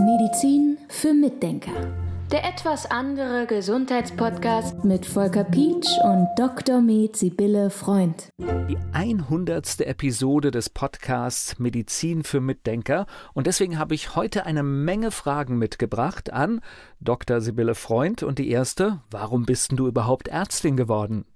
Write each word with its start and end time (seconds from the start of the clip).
Medizin 0.00 0.78
für 0.88 1.12
Mitdenker. 1.12 1.92
Der 2.32 2.42
etwas 2.48 2.90
andere 2.90 3.46
Gesundheitspodcast 3.46 4.82
mit 4.82 5.04
Volker 5.04 5.44
Pietsch 5.44 5.90
und 6.02 6.26
Dr. 6.38 6.80
Med 6.80 7.16
Sibylle 7.16 7.68
Freund. 7.68 8.30
Die 8.38 8.78
100. 8.92 9.82
Episode 9.82 10.50
des 10.50 10.70
Podcasts 10.70 11.58
Medizin 11.58 12.24
für 12.24 12.40
Mitdenker. 12.40 13.04
Und 13.34 13.46
deswegen 13.46 13.78
habe 13.78 13.94
ich 13.94 14.16
heute 14.16 14.46
eine 14.46 14.62
Menge 14.62 15.10
Fragen 15.10 15.58
mitgebracht 15.58 16.32
an 16.32 16.62
Dr. 17.00 17.42
Sibylle 17.42 17.74
Freund. 17.74 18.22
Und 18.22 18.38
die 18.38 18.48
erste, 18.48 19.02
warum 19.10 19.44
bist 19.44 19.72
du 19.72 19.86
überhaupt 19.86 20.28
Ärztin 20.28 20.78
geworden? 20.78 21.26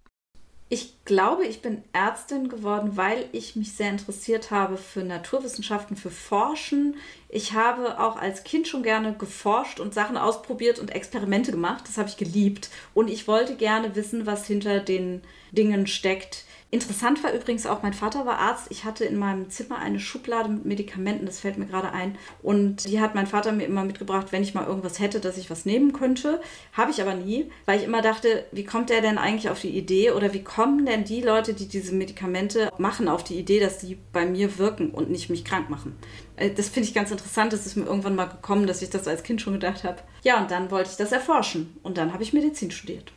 Ich 0.71 1.02
glaube, 1.05 1.45
ich 1.47 1.63
bin 1.63 1.83
Ärztin 1.93 2.49
geworden, 2.49 2.97
weil 2.97 3.29
ich 3.33 3.57
mich 3.57 3.73
sehr 3.73 3.91
interessiert 3.91 4.51
habe 4.51 4.77
für 4.77 5.03
Naturwissenschaften, 5.03 5.97
für 5.97 6.11
Forschen. 6.11 6.97
Ich 7.29 7.55
habe 7.55 7.99
auch 8.01 8.17
als 8.17 8.45
Kind 8.45 8.69
schon 8.69 8.83
gerne 8.83 9.15
geforscht 9.15 9.81
und 9.81 9.95
Sachen 9.95 10.17
ausprobiert 10.17 10.79
und 10.79 10.95
Experimente 10.95 11.51
gemacht. 11.51 11.85
Das 11.89 11.99
habe 11.99 12.09
ich 12.09 12.17
geliebt. 12.17 12.71
Und 12.95 13.09
ich 13.09 13.27
wollte 13.27 13.57
gerne 13.57 13.97
wissen, 13.97 14.27
was 14.27 14.47
hinter 14.47 14.81
den 14.81 15.23
Dingen 15.51 15.87
steckt, 15.87 16.45
Interessant 16.75 17.23
war 17.23 17.35
übrigens 17.35 17.67
auch, 17.67 17.83
mein 17.83 17.93
Vater 17.93 18.25
war 18.25 18.39
Arzt. 18.39 18.69
Ich 18.71 18.87
hatte 18.87 19.05
in 19.05 19.19
meinem 19.19 19.51
Zimmer 19.51 19.77
eine 19.77 20.01
Schublade 20.01 20.49
mit 20.49 20.65
Medikamenten, 20.65 21.27
das 21.27 21.41
fällt 21.41 21.59
mir 21.59 21.67
gerade 21.67 21.93
ein. 21.93 22.17
Und 22.43 22.89
die 22.89 22.99
hat 22.99 23.15
mein 23.15 23.27
Vater 23.27 23.53
mir 23.53 23.67
immer 23.67 23.85
mitgebracht, 23.85 24.29
wenn 24.31 24.43
ich 24.43 24.55
mal 24.55 24.67
irgendwas 24.67 24.99
hätte, 24.99 25.21
dass 25.21 25.37
ich 25.37 25.51
was 25.51 25.67
nehmen 25.67 25.93
könnte. 25.93 26.41
Habe 26.73 26.91
ich 26.91 27.03
aber 27.03 27.13
nie, 27.13 27.51
weil 27.67 27.79
ich 27.79 27.85
immer 27.85 28.01
dachte, 28.01 28.47
wie 28.53 28.65
kommt 28.65 28.89
der 28.89 29.03
denn 29.03 29.19
eigentlich 29.19 29.51
auf 29.51 29.61
die 29.61 29.77
Idee 29.77 30.13
oder 30.13 30.33
wie 30.33 30.43
kommen 30.43 30.87
denn 30.87 30.92
die 30.99 31.21
Leute, 31.21 31.55
die 31.55 31.69
diese 31.69 31.95
Medikamente 31.95 32.71
machen, 32.79 33.09
auf 33.09 33.25
die 33.25 33.39
Idee, 33.39 33.61
dass 33.61 33.79
die 33.79 33.99
bei 34.13 34.27
mir 34.27 34.59
wirken 34.59 34.91
und 34.91 35.11
nicht 35.11 35.31
mich 35.31 35.45
krank 35.45 35.71
machen? 35.71 35.97
Äh, 36.37 36.51
das 36.51 36.69
finde 36.69 36.89
ich 36.89 36.95
ganz 36.95 37.11
interessant. 37.11 37.53
Das 37.53 37.67
ist 37.67 37.77
mir 37.77 37.85
irgendwann 37.85 38.17
mal 38.17 38.27
gekommen, 38.27 38.67
dass 38.67 38.83
ich 38.83 38.91
das 38.91 39.09
als 39.09 39.23
Kind 39.23 39.41
schon 39.41 39.55
gedacht 39.55 39.85
habe. 39.85 39.99
Ja, 40.23 40.41
und 40.41 40.51
dann 40.51 40.71
wollte 40.71 40.91
ich 40.91 40.97
das 40.97 41.13
erforschen. 41.13 41.77
Und 41.83 41.99
dann 41.99 42.13
habe 42.13 42.23
ich 42.23 42.33
Medizin 42.33 42.71
studiert. 42.71 43.13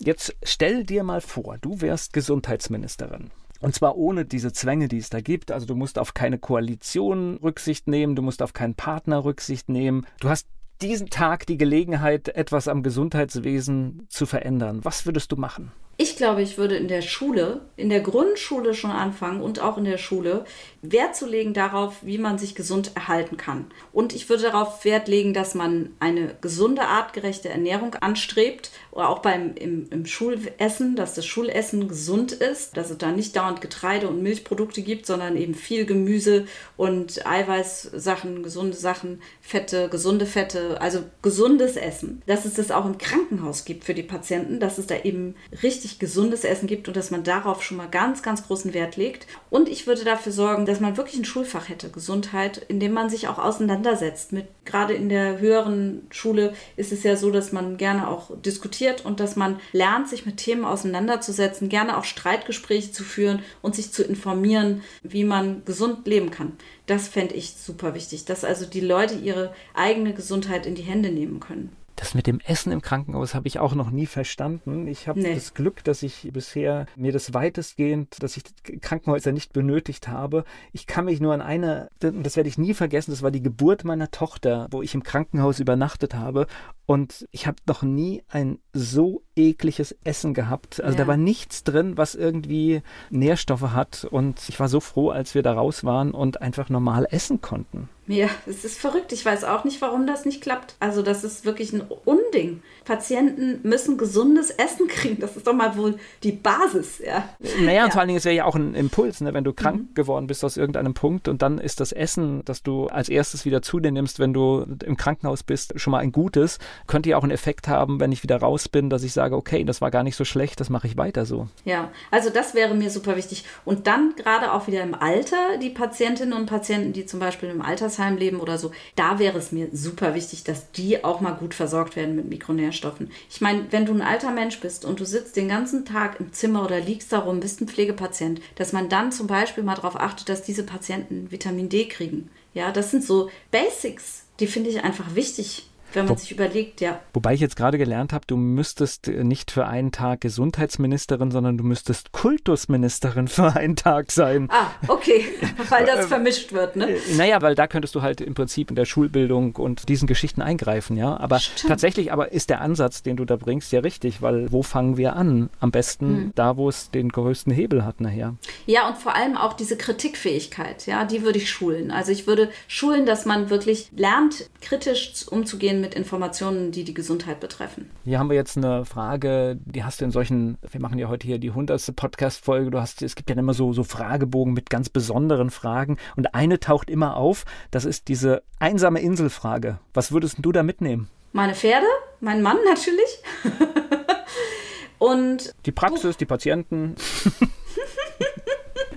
Jetzt 0.00 0.34
stell 0.42 0.84
dir 0.84 1.02
mal 1.02 1.20
vor, 1.20 1.58
du 1.60 1.80
wärst 1.80 2.12
Gesundheitsministerin. 2.12 3.30
Und 3.60 3.74
zwar 3.74 3.96
ohne 3.96 4.24
diese 4.24 4.52
Zwänge, 4.52 4.86
die 4.86 4.98
es 4.98 5.10
da 5.10 5.20
gibt. 5.20 5.50
Also 5.50 5.66
du 5.66 5.74
musst 5.74 5.98
auf 5.98 6.14
keine 6.14 6.38
Koalition 6.38 7.38
Rücksicht 7.38 7.88
nehmen, 7.88 8.14
du 8.14 8.22
musst 8.22 8.42
auf 8.42 8.52
keinen 8.52 8.74
Partner 8.74 9.24
Rücksicht 9.24 9.68
nehmen. 9.68 10.06
Du 10.20 10.28
hast 10.28 10.46
diesen 10.80 11.10
Tag 11.10 11.46
die 11.46 11.58
Gelegenheit, 11.58 12.28
etwas 12.28 12.68
am 12.68 12.84
Gesundheitswesen 12.84 14.06
zu 14.08 14.26
verändern. 14.26 14.84
Was 14.84 15.06
würdest 15.06 15.32
du 15.32 15.36
machen? 15.36 15.72
Ich 16.00 16.14
glaube, 16.14 16.42
ich 16.42 16.58
würde 16.58 16.76
in 16.76 16.86
der 16.86 17.02
Schule, 17.02 17.62
in 17.76 17.88
der 17.88 17.98
Grundschule 17.98 18.72
schon 18.74 18.92
anfangen 18.92 19.40
und 19.40 19.58
auch 19.58 19.78
in 19.78 19.84
der 19.84 19.98
Schule 19.98 20.44
Wert 20.80 21.16
zu 21.16 21.26
legen 21.26 21.54
darauf, 21.54 21.96
wie 22.02 22.18
man 22.18 22.38
sich 22.38 22.54
gesund 22.54 22.92
erhalten 22.94 23.36
kann. 23.36 23.66
Und 23.92 24.14
ich 24.14 24.28
würde 24.28 24.44
darauf 24.44 24.84
Wert 24.84 25.08
legen, 25.08 25.34
dass 25.34 25.56
man 25.56 25.90
eine 25.98 26.36
gesunde, 26.40 26.82
artgerechte 26.82 27.48
Ernährung 27.48 27.96
anstrebt 27.96 28.70
oder 28.92 29.08
auch 29.08 29.18
beim 29.18 29.54
im, 29.56 29.88
im 29.90 30.06
Schulessen, 30.06 30.94
dass 30.94 31.14
das 31.14 31.26
Schulessen 31.26 31.88
gesund 31.88 32.30
ist, 32.30 32.76
dass 32.76 32.90
es 32.90 32.98
da 32.98 33.10
nicht 33.10 33.34
dauernd 33.34 33.60
Getreide 33.60 34.06
und 34.06 34.22
Milchprodukte 34.22 34.82
gibt, 34.82 35.04
sondern 35.04 35.36
eben 35.36 35.54
viel 35.54 35.84
Gemüse 35.84 36.46
und 36.76 37.26
Eiweißsachen, 37.26 38.44
gesunde 38.44 38.76
Sachen, 38.76 39.20
Fette, 39.40 39.88
gesunde 39.88 40.26
Fette, 40.26 40.80
also 40.80 41.00
gesundes 41.22 41.76
Essen. 41.76 42.22
Dass 42.26 42.44
es 42.44 42.54
das 42.54 42.70
auch 42.70 42.86
im 42.86 42.98
Krankenhaus 42.98 43.64
gibt 43.64 43.82
für 43.82 43.94
die 43.94 44.04
Patienten, 44.04 44.60
dass 44.60 44.78
es 44.78 44.86
da 44.86 44.94
eben 45.02 45.34
richtig 45.62 45.87
richtig 45.88 45.98
gesundes 45.98 46.44
Essen 46.44 46.66
gibt 46.66 46.86
und 46.86 46.96
dass 46.96 47.10
man 47.10 47.24
darauf 47.24 47.62
schon 47.62 47.78
mal 47.78 47.88
ganz, 47.88 48.22
ganz 48.22 48.46
großen 48.46 48.74
Wert 48.74 48.96
legt. 48.96 49.26
Und 49.48 49.68
ich 49.68 49.86
würde 49.86 50.04
dafür 50.04 50.32
sorgen, 50.32 50.66
dass 50.66 50.80
man 50.80 50.96
wirklich 50.98 51.18
ein 51.18 51.24
Schulfach 51.24 51.68
hätte, 51.68 51.88
Gesundheit, 51.88 52.58
in 52.68 52.78
dem 52.78 52.92
man 52.92 53.08
sich 53.08 53.26
auch 53.28 53.38
auseinandersetzt. 53.38 54.32
Mit 54.32 54.46
gerade 54.66 54.92
in 54.92 55.08
der 55.08 55.38
höheren 55.38 56.06
Schule 56.10 56.52
ist 56.76 56.92
es 56.92 57.04
ja 57.04 57.16
so, 57.16 57.30
dass 57.30 57.52
man 57.52 57.78
gerne 57.78 58.08
auch 58.08 58.30
diskutiert 58.42 59.04
und 59.06 59.18
dass 59.18 59.34
man 59.34 59.60
lernt, 59.72 60.08
sich 60.08 60.26
mit 60.26 60.36
Themen 60.36 60.66
auseinanderzusetzen, 60.66 61.70
gerne 61.70 61.96
auch 61.96 62.04
Streitgespräche 62.04 62.92
zu 62.92 63.02
führen 63.02 63.42
und 63.62 63.74
sich 63.74 63.90
zu 63.90 64.02
informieren, 64.04 64.82
wie 65.02 65.24
man 65.24 65.64
gesund 65.64 66.06
leben 66.06 66.30
kann. 66.30 66.52
Das 66.86 67.08
fände 67.08 67.34
ich 67.34 67.54
super 67.54 67.94
wichtig, 67.94 68.26
dass 68.26 68.44
also 68.44 68.66
die 68.66 68.80
Leute 68.80 69.14
ihre 69.14 69.54
eigene 69.74 70.12
Gesundheit 70.12 70.66
in 70.66 70.74
die 70.74 70.82
Hände 70.82 71.10
nehmen 71.10 71.40
können. 71.40 71.77
Das 71.98 72.14
mit 72.14 72.28
dem 72.28 72.38
Essen 72.38 72.70
im 72.70 72.80
Krankenhaus 72.80 73.34
habe 73.34 73.48
ich 73.48 73.58
auch 73.58 73.74
noch 73.74 73.90
nie 73.90 74.06
verstanden. 74.06 74.86
Ich 74.86 75.08
habe 75.08 75.20
nee. 75.20 75.34
das 75.34 75.52
Glück, 75.52 75.82
dass 75.82 76.04
ich 76.04 76.30
bisher 76.32 76.86
mir 76.94 77.10
das 77.10 77.34
weitestgehend, 77.34 78.22
dass 78.22 78.36
ich 78.36 78.44
Krankenhäuser 78.80 79.32
nicht 79.32 79.52
benötigt 79.52 80.06
habe. 80.06 80.44
Ich 80.72 80.86
kann 80.86 81.06
mich 81.06 81.20
nur 81.20 81.34
an 81.34 81.40
eine, 81.40 81.88
das 81.98 82.36
werde 82.36 82.48
ich 82.48 82.56
nie 82.56 82.72
vergessen, 82.72 83.10
das 83.10 83.22
war 83.22 83.32
die 83.32 83.42
Geburt 83.42 83.82
meiner 83.82 84.12
Tochter, 84.12 84.68
wo 84.70 84.80
ich 84.80 84.94
im 84.94 85.02
Krankenhaus 85.02 85.58
übernachtet 85.58 86.14
habe. 86.14 86.46
Und 86.90 87.28
ich 87.32 87.46
habe 87.46 87.58
noch 87.66 87.82
nie 87.82 88.22
ein 88.28 88.60
so 88.72 89.20
ekliges 89.36 89.94
Essen 90.04 90.32
gehabt. 90.32 90.82
Also 90.82 90.96
ja. 90.96 91.04
da 91.04 91.06
war 91.06 91.18
nichts 91.18 91.62
drin, 91.62 91.98
was 91.98 92.14
irgendwie 92.14 92.80
Nährstoffe 93.10 93.72
hat. 93.74 94.06
Und 94.10 94.48
ich 94.48 94.58
war 94.58 94.70
so 94.70 94.80
froh, 94.80 95.10
als 95.10 95.34
wir 95.34 95.42
da 95.42 95.52
raus 95.52 95.84
waren 95.84 96.12
und 96.12 96.40
einfach 96.40 96.70
normal 96.70 97.06
essen 97.10 97.42
konnten. 97.42 97.90
Ja, 98.08 98.28
es 98.46 98.64
ist 98.64 98.80
verrückt. 98.80 99.12
Ich 99.12 99.22
weiß 99.22 99.44
auch 99.44 99.64
nicht, 99.64 99.82
warum 99.82 100.06
das 100.06 100.24
nicht 100.24 100.40
klappt. 100.40 100.76
Also 100.80 101.02
das 101.02 101.24
ist 101.24 101.44
wirklich 101.44 101.74
ein 101.74 101.82
Unding. 102.06 102.62
Patienten 102.86 103.60
müssen 103.68 103.98
gesundes 103.98 104.48
Essen 104.48 104.88
kriegen. 104.88 105.20
Das 105.20 105.36
ist 105.36 105.46
doch 105.46 105.52
mal 105.52 105.76
wohl 105.76 105.98
die 106.22 106.32
Basis. 106.32 107.02
Ja. 107.06 107.28
Naja, 107.60 107.84
und 107.84 107.92
vor 107.92 108.00
allen 108.00 108.08
Dingen, 108.08 108.16
es 108.16 108.24
wäre 108.24 108.34
ja 108.34 108.46
auch 108.46 108.54
ein 108.54 108.74
Impuls, 108.74 109.20
ne? 109.20 109.34
wenn 109.34 109.44
du 109.44 109.52
krank 109.52 109.90
mhm. 109.90 109.94
geworden 109.94 110.26
bist 110.26 110.42
aus 110.42 110.56
irgendeinem 110.56 110.94
Punkt 110.94 111.28
und 111.28 111.42
dann 111.42 111.58
ist 111.58 111.80
das 111.80 111.92
Essen, 111.92 112.42
das 112.46 112.62
du 112.62 112.86
als 112.86 113.10
erstes 113.10 113.44
wieder 113.44 113.60
zu 113.60 113.78
dir 113.78 113.92
nimmst, 113.92 114.18
wenn 114.18 114.32
du 114.32 114.64
im 114.84 114.96
Krankenhaus 114.96 115.42
bist, 115.42 115.78
schon 115.78 115.90
mal 115.90 115.98
ein 115.98 116.12
gutes. 116.12 116.58
Könnte 116.86 117.10
ja 117.10 117.16
auch 117.16 117.22
einen 117.22 117.32
Effekt 117.32 117.68
haben, 117.68 118.00
wenn 118.00 118.12
ich 118.12 118.22
wieder 118.22 118.38
raus 118.38 118.68
bin, 118.68 118.90
dass 118.90 119.02
ich 119.02 119.12
sage, 119.12 119.36
okay, 119.36 119.64
das 119.64 119.80
war 119.80 119.90
gar 119.90 120.02
nicht 120.02 120.16
so 120.16 120.24
schlecht, 120.24 120.60
das 120.60 120.70
mache 120.70 120.86
ich 120.86 120.96
weiter 120.96 121.26
so. 121.26 121.48
Ja, 121.64 121.90
also 122.10 122.30
das 122.30 122.54
wäre 122.54 122.74
mir 122.74 122.90
super 122.90 123.16
wichtig. 123.16 123.44
Und 123.64 123.86
dann 123.86 124.14
gerade 124.16 124.52
auch 124.52 124.66
wieder 124.66 124.82
im 124.82 124.94
Alter, 124.94 125.58
die 125.60 125.70
Patientinnen 125.70 126.32
und 126.32 126.46
Patienten, 126.46 126.92
die 126.92 127.06
zum 127.06 127.20
Beispiel 127.20 127.48
im 127.48 127.62
Altersheim 127.62 128.16
leben 128.16 128.40
oder 128.40 128.58
so, 128.58 128.72
da 128.96 129.18
wäre 129.18 129.38
es 129.38 129.52
mir 129.52 129.68
super 129.72 130.14
wichtig, 130.14 130.44
dass 130.44 130.70
die 130.72 131.04
auch 131.04 131.20
mal 131.20 131.32
gut 131.32 131.54
versorgt 131.54 131.96
werden 131.96 132.16
mit 132.16 132.28
Mikronährstoffen. 132.28 132.68
Nährstoffen. 132.68 133.10
Ich 133.30 133.40
meine, 133.40 133.66
wenn 133.70 133.86
du 133.86 133.92
ein 133.92 134.02
alter 134.02 134.30
Mensch 134.30 134.60
bist 134.60 134.84
und 134.84 135.00
du 135.00 135.04
sitzt 135.04 135.36
den 135.36 135.48
ganzen 135.48 135.84
Tag 135.84 136.20
im 136.20 136.32
Zimmer 136.32 136.64
oder 136.64 136.80
liegst 136.80 137.12
darum, 137.12 137.40
bist 137.40 137.60
ein 137.60 137.68
Pflegepatient, 137.68 138.40
dass 138.56 138.72
man 138.72 138.88
dann 138.88 139.12
zum 139.12 139.26
Beispiel 139.26 139.64
mal 139.64 139.74
darauf 139.74 139.98
achtet, 139.98 140.28
dass 140.28 140.42
diese 140.42 140.64
Patienten 140.64 141.30
Vitamin 141.30 141.68
D 141.68 141.86
kriegen. 141.86 142.30
Ja, 142.54 142.72
das 142.72 142.90
sind 142.90 143.04
so 143.04 143.30
Basics, 143.50 144.24
die 144.40 144.46
finde 144.46 144.70
ich 144.70 144.82
einfach 144.82 145.14
wichtig 145.14 145.67
wenn 145.92 146.04
man 146.04 146.14
Wo, 146.14 146.18
sich 146.18 146.32
überlegt, 146.32 146.80
ja. 146.80 147.00
Wobei 147.14 147.34
ich 147.34 147.40
jetzt 147.40 147.56
gerade 147.56 147.78
gelernt 147.78 148.12
habe, 148.12 148.24
du 148.26 148.36
müsstest 148.36 149.08
äh, 149.08 149.24
nicht 149.24 149.50
für 149.50 149.66
einen 149.66 149.92
Tag 149.92 150.20
Gesundheitsministerin, 150.20 151.30
sondern 151.30 151.56
du 151.56 151.64
müsstest 151.64 152.12
Kultusministerin 152.12 153.28
für 153.28 153.54
einen 153.54 153.76
Tag 153.76 154.12
sein. 154.12 154.48
Ah, 154.50 154.70
okay, 154.86 155.24
weil 155.68 155.86
das 155.86 156.06
vermischt 156.06 156.52
wird, 156.52 156.76
ne? 156.76 156.90
Äh, 156.90 157.14
naja, 157.16 157.40
weil 157.42 157.54
da 157.54 157.66
könntest 157.66 157.94
du 157.94 158.02
halt 158.02 158.20
im 158.20 158.34
Prinzip 158.34 158.70
in 158.70 158.76
der 158.76 158.84
Schulbildung 158.84 159.56
und 159.56 159.88
diesen 159.88 160.06
Geschichten 160.06 160.42
eingreifen, 160.42 160.96
ja. 160.96 161.18
Aber 161.18 161.38
Stimmt. 161.38 161.68
tatsächlich 161.68 162.12
aber 162.12 162.32
ist 162.32 162.50
der 162.50 162.60
Ansatz, 162.60 163.02
den 163.02 163.16
du 163.16 163.24
da 163.24 163.36
bringst, 163.36 163.72
ja 163.72 163.80
richtig, 163.80 164.20
weil 164.20 164.52
wo 164.52 164.62
fangen 164.62 164.96
wir 164.96 165.16
an? 165.16 165.48
Am 165.60 165.70
besten 165.70 166.06
hm. 166.06 166.32
da, 166.34 166.56
wo 166.56 166.68
es 166.68 166.90
den 166.90 167.08
größten 167.08 167.52
Hebel 167.52 167.84
hat 167.84 168.00
nachher. 168.00 168.34
Ja, 168.66 168.88
und 168.88 168.98
vor 168.98 169.14
allem 169.14 169.36
auch 169.36 169.54
diese 169.54 169.76
Kritikfähigkeit, 169.76 170.86
ja, 170.86 171.04
die 171.04 171.22
würde 171.22 171.38
ich 171.38 171.50
schulen. 171.50 171.90
Also 171.90 172.12
ich 172.12 172.26
würde 172.26 172.50
schulen, 172.66 173.06
dass 173.06 173.24
man 173.24 173.50
wirklich 173.50 173.88
lernt, 173.96 174.50
kritisch 174.60 175.26
umzugehen 175.30 175.77
mit 175.80 175.94
Informationen, 175.94 176.72
die 176.72 176.84
die 176.84 176.94
Gesundheit 176.94 177.40
betreffen. 177.40 177.90
Hier 178.04 178.18
haben 178.18 178.28
wir 178.28 178.36
jetzt 178.36 178.56
eine 178.56 178.84
Frage, 178.84 179.58
die 179.64 179.84
hast 179.84 180.00
du 180.00 180.04
in 180.04 180.10
solchen, 180.10 180.58
wir 180.70 180.80
machen 180.80 180.98
ja 180.98 181.08
heute 181.08 181.26
hier 181.26 181.38
die 181.38 181.50
100. 181.50 181.94
Podcast-Folge, 181.94 182.70
du 182.70 182.80
hast, 182.80 183.02
es 183.02 183.14
gibt 183.14 183.30
ja 183.30 183.36
immer 183.36 183.54
so, 183.54 183.72
so 183.72 183.84
Fragebogen 183.84 184.52
mit 184.52 184.70
ganz 184.70 184.88
besonderen 184.88 185.50
Fragen 185.50 185.96
und 186.16 186.34
eine 186.34 186.60
taucht 186.60 186.90
immer 186.90 187.16
auf, 187.16 187.44
das 187.70 187.84
ist 187.84 188.08
diese 188.08 188.42
einsame 188.58 189.00
Inselfrage. 189.00 189.78
Was 189.94 190.12
würdest 190.12 190.36
du 190.40 190.52
da 190.52 190.62
mitnehmen? 190.62 191.08
Meine 191.32 191.54
Pferde, 191.54 191.86
mein 192.20 192.42
Mann 192.42 192.58
natürlich. 192.64 193.22
und 194.98 195.54
die 195.66 195.72
Praxis, 195.72 196.16
die 196.16 196.26
Patienten. 196.26 196.96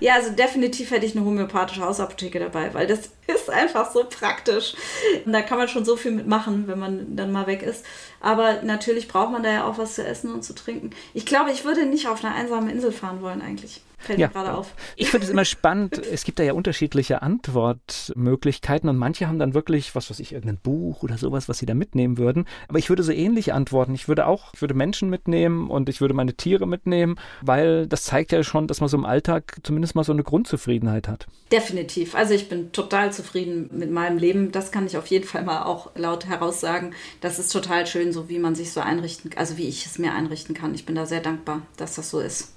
Ja, 0.02 0.14
also 0.14 0.32
definitiv 0.32 0.90
hätte 0.90 1.06
ich 1.06 1.14
eine 1.14 1.24
homöopathische 1.24 1.80
Hausapotheke 1.80 2.40
dabei, 2.40 2.74
weil 2.74 2.88
das 2.88 3.10
ist 3.34 3.50
einfach 3.50 3.92
so 3.92 4.04
praktisch. 4.04 4.74
Und 5.24 5.32
da 5.32 5.42
kann 5.42 5.58
man 5.58 5.68
schon 5.68 5.84
so 5.84 5.96
viel 5.96 6.12
mitmachen, 6.12 6.66
wenn 6.68 6.78
man 6.78 7.16
dann 7.16 7.32
mal 7.32 7.46
weg 7.46 7.62
ist. 7.62 7.84
Aber 8.20 8.62
natürlich 8.62 9.08
braucht 9.08 9.32
man 9.32 9.42
da 9.42 9.50
ja 9.50 9.64
auch 9.64 9.78
was 9.78 9.94
zu 9.94 10.04
essen 10.06 10.32
und 10.32 10.42
zu 10.42 10.54
trinken. 10.54 10.90
Ich 11.14 11.26
glaube, 11.26 11.50
ich 11.50 11.64
würde 11.64 11.86
nicht 11.86 12.08
auf 12.08 12.24
eine 12.24 12.34
einsame 12.34 12.70
Insel 12.70 12.92
fahren 12.92 13.22
wollen 13.22 13.42
eigentlich. 13.42 13.82
Fällt 14.02 14.18
ja, 14.18 14.26
mir 14.26 14.32
gerade 14.32 14.54
auf. 14.54 14.74
Ich 14.96 15.10
finde 15.10 15.26
es 15.26 15.30
immer 15.30 15.44
spannend. 15.44 15.96
Es 15.98 16.24
gibt 16.24 16.40
da 16.40 16.42
ja 16.42 16.54
unterschiedliche 16.54 17.22
Antwortmöglichkeiten 17.22 18.88
und 18.88 18.96
manche 18.96 19.28
haben 19.28 19.38
dann 19.38 19.54
wirklich, 19.54 19.94
was 19.94 20.10
weiß 20.10 20.18
ich, 20.18 20.32
irgendein 20.32 20.58
Buch 20.58 21.04
oder 21.04 21.18
sowas, 21.18 21.48
was 21.48 21.58
sie 21.58 21.66
da 21.66 21.74
mitnehmen 21.74 22.18
würden. 22.18 22.46
Aber 22.66 22.80
ich 22.80 22.88
würde 22.88 23.04
so 23.04 23.12
ähnlich 23.12 23.52
antworten. 23.52 23.94
Ich 23.94 24.08
würde 24.08 24.26
auch, 24.26 24.54
ich 24.54 24.60
würde 24.60 24.74
Menschen 24.74 25.08
mitnehmen 25.08 25.70
und 25.70 25.88
ich 25.88 26.00
würde 26.00 26.14
meine 26.14 26.34
Tiere 26.34 26.66
mitnehmen, 26.66 27.16
weil 27.42 27.86
das 27.86 28.02
zeigt 28.02 28.32
ja 28.32 28.42
schon, 28.42 28.66
dass 28.66 28.80
man 28.80 28.88
so 28.88 28.96
im 28.96 29.04
Alltag 29.04 29.58
zumindest 29.62 29.94
mal 29.94 30.02
so 30.02 30.12
eine 30.12 30.24
Grundzufriedenheit 30.24 31.06
hat. 31.06 31.28
Definitiv. 31.52 32.16
Also 32.16 32.34
ich 32.34 32.48
bin 32.48 32.72
total 32.72 33.12
zufrieden 33.12 33.21
mit 33.70 33.90
meinem 33.90 34.18
Leben. 34.18 34.52
Das 34.52 34.72
kann 34.72 34.86
ich 34.86 34.96
auf 34.96 35.06
jeden 35.06 35.26
Fall 35.26 35.44
mal 35.44 35.64
auch 35.64 35.90
laut 35.94 36.26
heraussagen. 36.26 36.94
Das 37.20 37.38
ist 37.38 37.52
total 37.52 37.86
schön, 37.86 38.12
so 38.12 38.28
wie 38.28 38.38
man 38.38 38.54
sich 38.54 38.72
so 38.72 38.80
einrichten, 38.80 39.30
also 39.36 39.56
wie 39.56 39.68
ich 39.68 39.86
es 39.86 39.98
mir 39.98 40.12
einrichten 40.12 40.54
kann. 40.54 40.74
Ich 40.74 40.86
bin 40.86 40.94
da 40.94 41.06
sehr 41.06 41.20
dankbar, 41.20 41.62
dass 41.76 41.94
das 41.94 42.10
so 42.10 42.20
ist. 42.20 42.54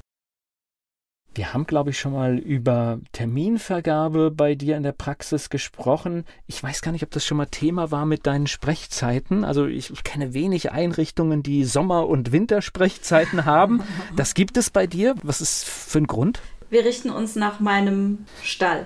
Wir 1.37 1.53
haben, 1.53 1.65
glaube 1.65 1.89
ich, 1.89 1.99
schon 1.99 2.13
mal 2.13 2.37
über 2.37 2.99
Terminvergabe 3.11 4.31
bei 4.31 4.55
dir 4.55 4.77
in 4.77 4.83
der 4.83 4.93
Praxis 4.93 5.49
gesprochen. 5.49 6.23
Ich 6.47 6.63
weiß 6.63 6.81
gar 6.81 6.93
nicht, 6.93 7.03
ob 7.03 7.11
das 7.11 7.25
schon 7.25 7.35
mal 7.35 7.47
Thema 7.47 7.91
war 7.91 8.05
mit 8.05 8.25
deinen 8.25 8.47
Sprechzeiten. 8.47 9.43
Also 9.43 9.65
ich, 9.65 9.91
ich 9.91 10.03
kenne 10.05 10.33
wenig 10.33 10.71
Einrichtungen, 10.71 11.43
die 11.43 11.65
Sommer- 11.65 12.07
und 12.07 12.31
Wintersprechzeiten 12.31 13.43
haben. 13.43 13.83
Das 14.15 14.33
gibt 14.33 14.55
es 14.55 14.69
bei 14.69 14.87
dir. 14.87 15.15
Was 15.23 15.41
ist 15.41 15.65
für 15.65 15.97
ein 15.97 16.07
Grund? 16.07 16.39
Wir 16.69 16.85
richten 16.85 17.09
uns 17.09 17.35
nach 17.35 17.59
meinem 17.59 18.25
Stall. 18.41 18.85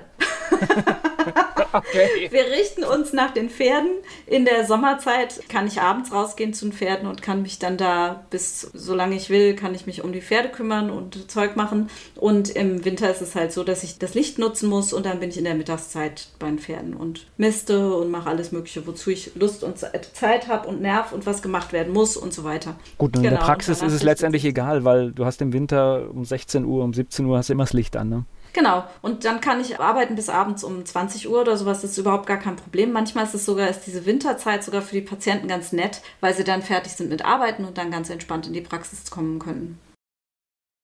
okay. 1.74 2.28
Wir 2.30 2.46
richten 2.46 2.84
uns 2.84 3.14
nach 3.14 3.32
den 3.32 3.50
Pferden. 3.50 3.92
In 4.26 4.46
der 4.46 4.66
Sommerzeit 4.66 5.48
kann 5.50 5.68
ich 5.68 5.82
abends 5.82 6.12
rausgehen 6.12 6.54
zu 6.54 6.66
den 6.66 6.74
Pferden 6.74 7.08
und 7.08 7.22
kann 7.22 7.42
mich 7.42 7.60
dann 7.60 7.78
da 7.78 8.24
bis 8.30 8.70
solange 8.74 9.16
ich 9.16 9.30
will, 9.30 9.56
kann 9.56 9.76
ich 9.76 9.86
mich 9.86 10.04
um 10.04 10.12
die 10.12 10.22
Pferde 10.22 10.50
kümmern 10.50 10.90
und 10.90 11.30
Zeug 11.30 11.56
machen. 11.56 11.90
Und 12.16 12.50
im 12.50 12.86
Winter 12.86 13.10
ist 13.10 13.22
es 13.22 13.36
halt 13.36 13.52
so, 13.52 13.64
dass 13.64 13.84
ich 13.84 13.98
das 13.98 14.14
Licht 14.14 14.40
nutzen 14.40 14.70
muss 14.70 14.94
und 14.94 15.06
dann 15.06 15.20
bin 15.20 15.30
ich 15.30 15.38
in 15.38 15.44
der 15.44 15.56
Mittagszeit 15.56 16.28
bei 16.40 16.48
den 16.48 16.60
Pferden 16.60 16.94
und 16.94 17.28
miste 17.38 17.94
und 17.96 18.12
mache 18.12 18.30
alles 18.30 18.52
Mögliche, 18.52 18.86
wozu 18.88 19.10
ich 19.12 19.32
Lust 19.36 19.64
und 19.64 19.78
Zeit 19.78 20.48
habe 20.48 20.68
und 20.68 20.82
Nerv 20.82 21.12
und 21.12 21.26
was 21.26 21.42
gemacht 21.42 21.74
werden 21.74 21.94
muss 21.94 22.18
und 22.18 22.34
so 22.34 22.44
weiter. 22.44 22.76
Gut, 22.98 23.16
und 23.16 23.24
genau, 23.24 23.24
in 23.24 23.24
der 23.24 23.32
genau, 23.32 23.46
Praxis 23.46 23.82
ist 23.82 23.94
es 23.94 24.04
letztendlich 24.04 24.46
egal, 24.46 24.84
weil 24.84 25.12
du 25.12 25.26
hast 25.26 25.42
im 25.42 25.54
Winter 25.54 26.10
um 26.12 26.26
16 26.26 26.66
Uhr, 26.66 26.84
um 26.84 26.94
17 26.94 27.26
Uhr 27.26 27.38
hast 27.38 27.50
du 27.50 27.54
immer 27.54 27.64
das 27.64 27.74
Licht 27.74 27.96
an, 27.96 28.10
ne? 28.10 28.26
Genau. 28.54 28.84
Und 29.02 29.26
dann 29.26 29.42
kann 29.42 29.62
ich 29.62 29.80
arbeiten 29.80 30.16
bis 30.16 30.30
abends 30.30 30.64
um 30.64 30.86
20 30.86 31.30
Uhr 31.30 31.42
oder 31.42 31.58
sowas. 31.58 31.82
Das 31.82 31.92
ist 31.92 31.98
überhaupt 31.98 32.26
gar 32.26 32.38
kein 32.38 32.56
Problem. 32.56 32.92
Manchmal 32.92 33.26
ist 33.26 33.36
es 33.36 33.46
sogar, 33.46 33.70
ist 33.70 33.82
diese 33.82 34.06
Winterzeit 34.06 34.64
sogar 34.64 34.82
für 34.82 34.96
die 34.96 35.02
Patienten 35.02 35.48
ganz 35.48 35.72
nett, 35.72 36.02
weil 36.20 36.34
sie 36.34 36.44
dann 36.44 36.62
fertig 36.62 36.94
sind 36.94 37.10
mit 37.10 37.24
Arbeiten 37.24 37.66
und 37.66 37.78
dann 37.78 37.92
ganz 37.92 38.10
entspannt 38.10 38.48
in 38.48 38.54
die 38.54 38.62
Praxis 38.62 39.10
kommen 39.10 39.40
können. 39.40 39.80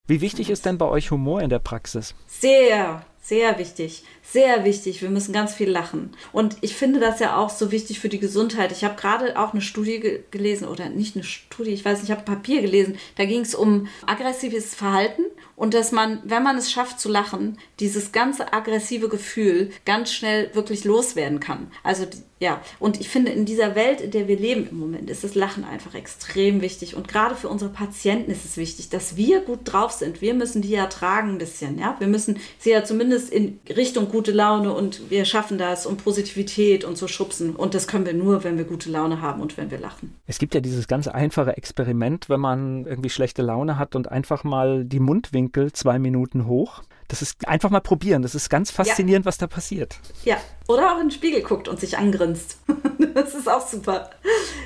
Wie 0.07 0.21
wichtig 0.21 0.51
ist 0.51 0.65
denn 0.65 0.77
bei 0.77 0.85
euch 0.85 1.09
Humor 1.09 1.41
in 1.41 1.49
der 1.49 1.59
Praxis? 1.59 2.13
Sehr, 2.27 3.03
sehr 3.25 3.57
wichtig. 3.57 4.03
Sehr 4.21 4.65
wichtig. 4.65 5.01
Wir 5.01 5.09
müssen 5.09 5.33
ganz 5.33 5.53
viel 5.53 5.69
lachen. 5.69 6.11
Und 6.31 6.57
ich 6.61 6.75
finde 6.75 6.99
das 6.99 7.19
ja 7.19 7.37
auch 7.37 7.49
so 7.49 7.71
wichtig 7.71 7.99
für 7.99 8.09
die 8.09 8.19
Gesundheit. 8.19 8.71
Ich 8.71 8.83
habe 8.83 8.99
gerade 8.99 9.39
auch 9.39 9.51
eine 9.51 9.61
Studie 9.61 9.99
ge 9.99 10.23
gelesen, 10.29 10.67
oder 10.67 10.89
nicht 10.89 11.15
eine 11.15 11.23
Studie, 11.23 11.71
ich 11.71 11.85
weiß 11.85 11.99
nicht, 11.99 12.09
ich 12.09 12.15
habe 12.15 12.23
Papier 12.23 12.61
gelesen. 12.61 12.97
Da 13.17 13.25
ging 13.25 13.41
es 13.41 13.55
um 13.55 13.87
aggressives 14.05 14.75
Verhalten 14.75 15.23
und 15.55 15.73
dass 15.73 15.91
man, 15.91 16.21
wenn 16.23 16.43
man 16.43 16.57
es 16.57 16.71
schafft 16.71 16.99
zu 16.99 17.09
lachen, 17.09 17.57
dieses 17.79 18.11
ganze 18.11 18.53
aggressive 18.53 19.09
Gefühl 19.09 19.71
ganz 19.85 20.11
schnell 20.11 20.53
wirklich 20.53 20.83
loswerden 20.83 21.39
kann. 21.39 21.71
Also 21.83 22.05
ja, 22.39 22.61
und 22.79 22.99
ich 22.99 23.07
finde, 23.07 23.31
in 23.31 23.45
dieser 23.45 23.75
Welt, 23.75 24.01
in 24.01 24.11
der 24.11 24.27
wir 24.27 24.37
leben 24.37 24.67
im 24.69 24.77
Moment, 24.77 25.09
ist 25.09 25.23
das 25.23 25.35
Lachen 25.35 25.63
einfach 25.63 25.95
extrem 25.95 26.61
wichtig. 26.61 26.95
Und 26.95 27.07
gerade 27.07 27.33
für 27.33 27.47
unsere 27.47 27.71
Patienten 27.71 28.29
ist 28.29 28.43
es 28.43 28.57
wichtig, 28.57 28.89
dass 28.89 29.15
wir 29.15 29.39
gut 29.39 29.59
drauf 29.63 29.93
sind. 29.93 30.21
Wir 30.21 30.33
müssen 30.33 30.61
die 30.61 30.69
ja 30.69 30.87
tragen 30.87 31.29
ein 31.29 31.37
bisschen, 31.37 31.79
ja. 31.79 31.95
Wir 31.99 32.07
müssen 32.07 32.37
sie 32.59 32.71
ja 32.71 32.83
zumindest 32.83 33.14
in 33.15 33.59
Richtung 33.75 34.09
gute 34.09 34.31
Laune 34.31 34.73
und 34.73 35.09
wir 35.09 35.25
schaffen 35.25 35.57
das 35.57 35.85
und 35.85 36.03
Positivität 36.03 36.83
und 36.83 36.97
so 36.97 37.07
schubsen. 37.07 37.55
Und 37.55 37.73
das 37.73 37.87
können 37.87 38.05
wir 38.05 38.13
nur, 38.13 38.43
wenn 38.43 38.57
wir 38.57 38.65
gute 38.65 38.89
Laune 38.89 39.21
haben 39.21 39.41
und 39.41 39.57
wenn 39.57 39.71
wir 39.71 39.79
lachen. 39.79 40.15
Es 40.27 40.39
gibt 40.39 40.53
ja 40.53 40.61
dieses 40.61 40.87
ganz 40.87 41.07
einfache 41.07 41.57
Experiment, 41.57 42.29
wenn 42.29 42.39
man 42.39 42.85
irgendwie 42.85 43.09
schlechte 43.09 43.41
Laune 43.41 43.77
hat 43.77 43.95
und 43.95 44.11
einfach 44.11 44.43
mal 44.43 44.85
die 44.85 44.99
Mundwinkel 44.99 45.71
zwei 45.71 45.99
Minuten 45.99 46.47
hoch 46.47 46.83
das 47.07 47.21
ist 47.21 47.47
einfach 47.47 47.69
mal 47.69 47.81
probieren. 47.81 48.21
Das 48.21 48.35
ist 48.35 48.49
ganz 48.49 48.71
faszinierend, 48.71 49.25
ja. 49.25 49.27
was 49.27 49.37
da 49.37 49.47
passiert. 49.47 49.99
Ja, 50.23 50.37
oder 50.67 50.91
auch 50.91 50.99
in 50.99 51.07
den 51.07 51.11
Spiegel 51.11 51.41
guckt 51.41 51.67
und 51.67 51.79
sich 51.79 51.97
angrinst. 51.97 52.59
das 53.13 53.35
ist 53.35 53.49
auch 53.49 53.65
super. 53.65 54.09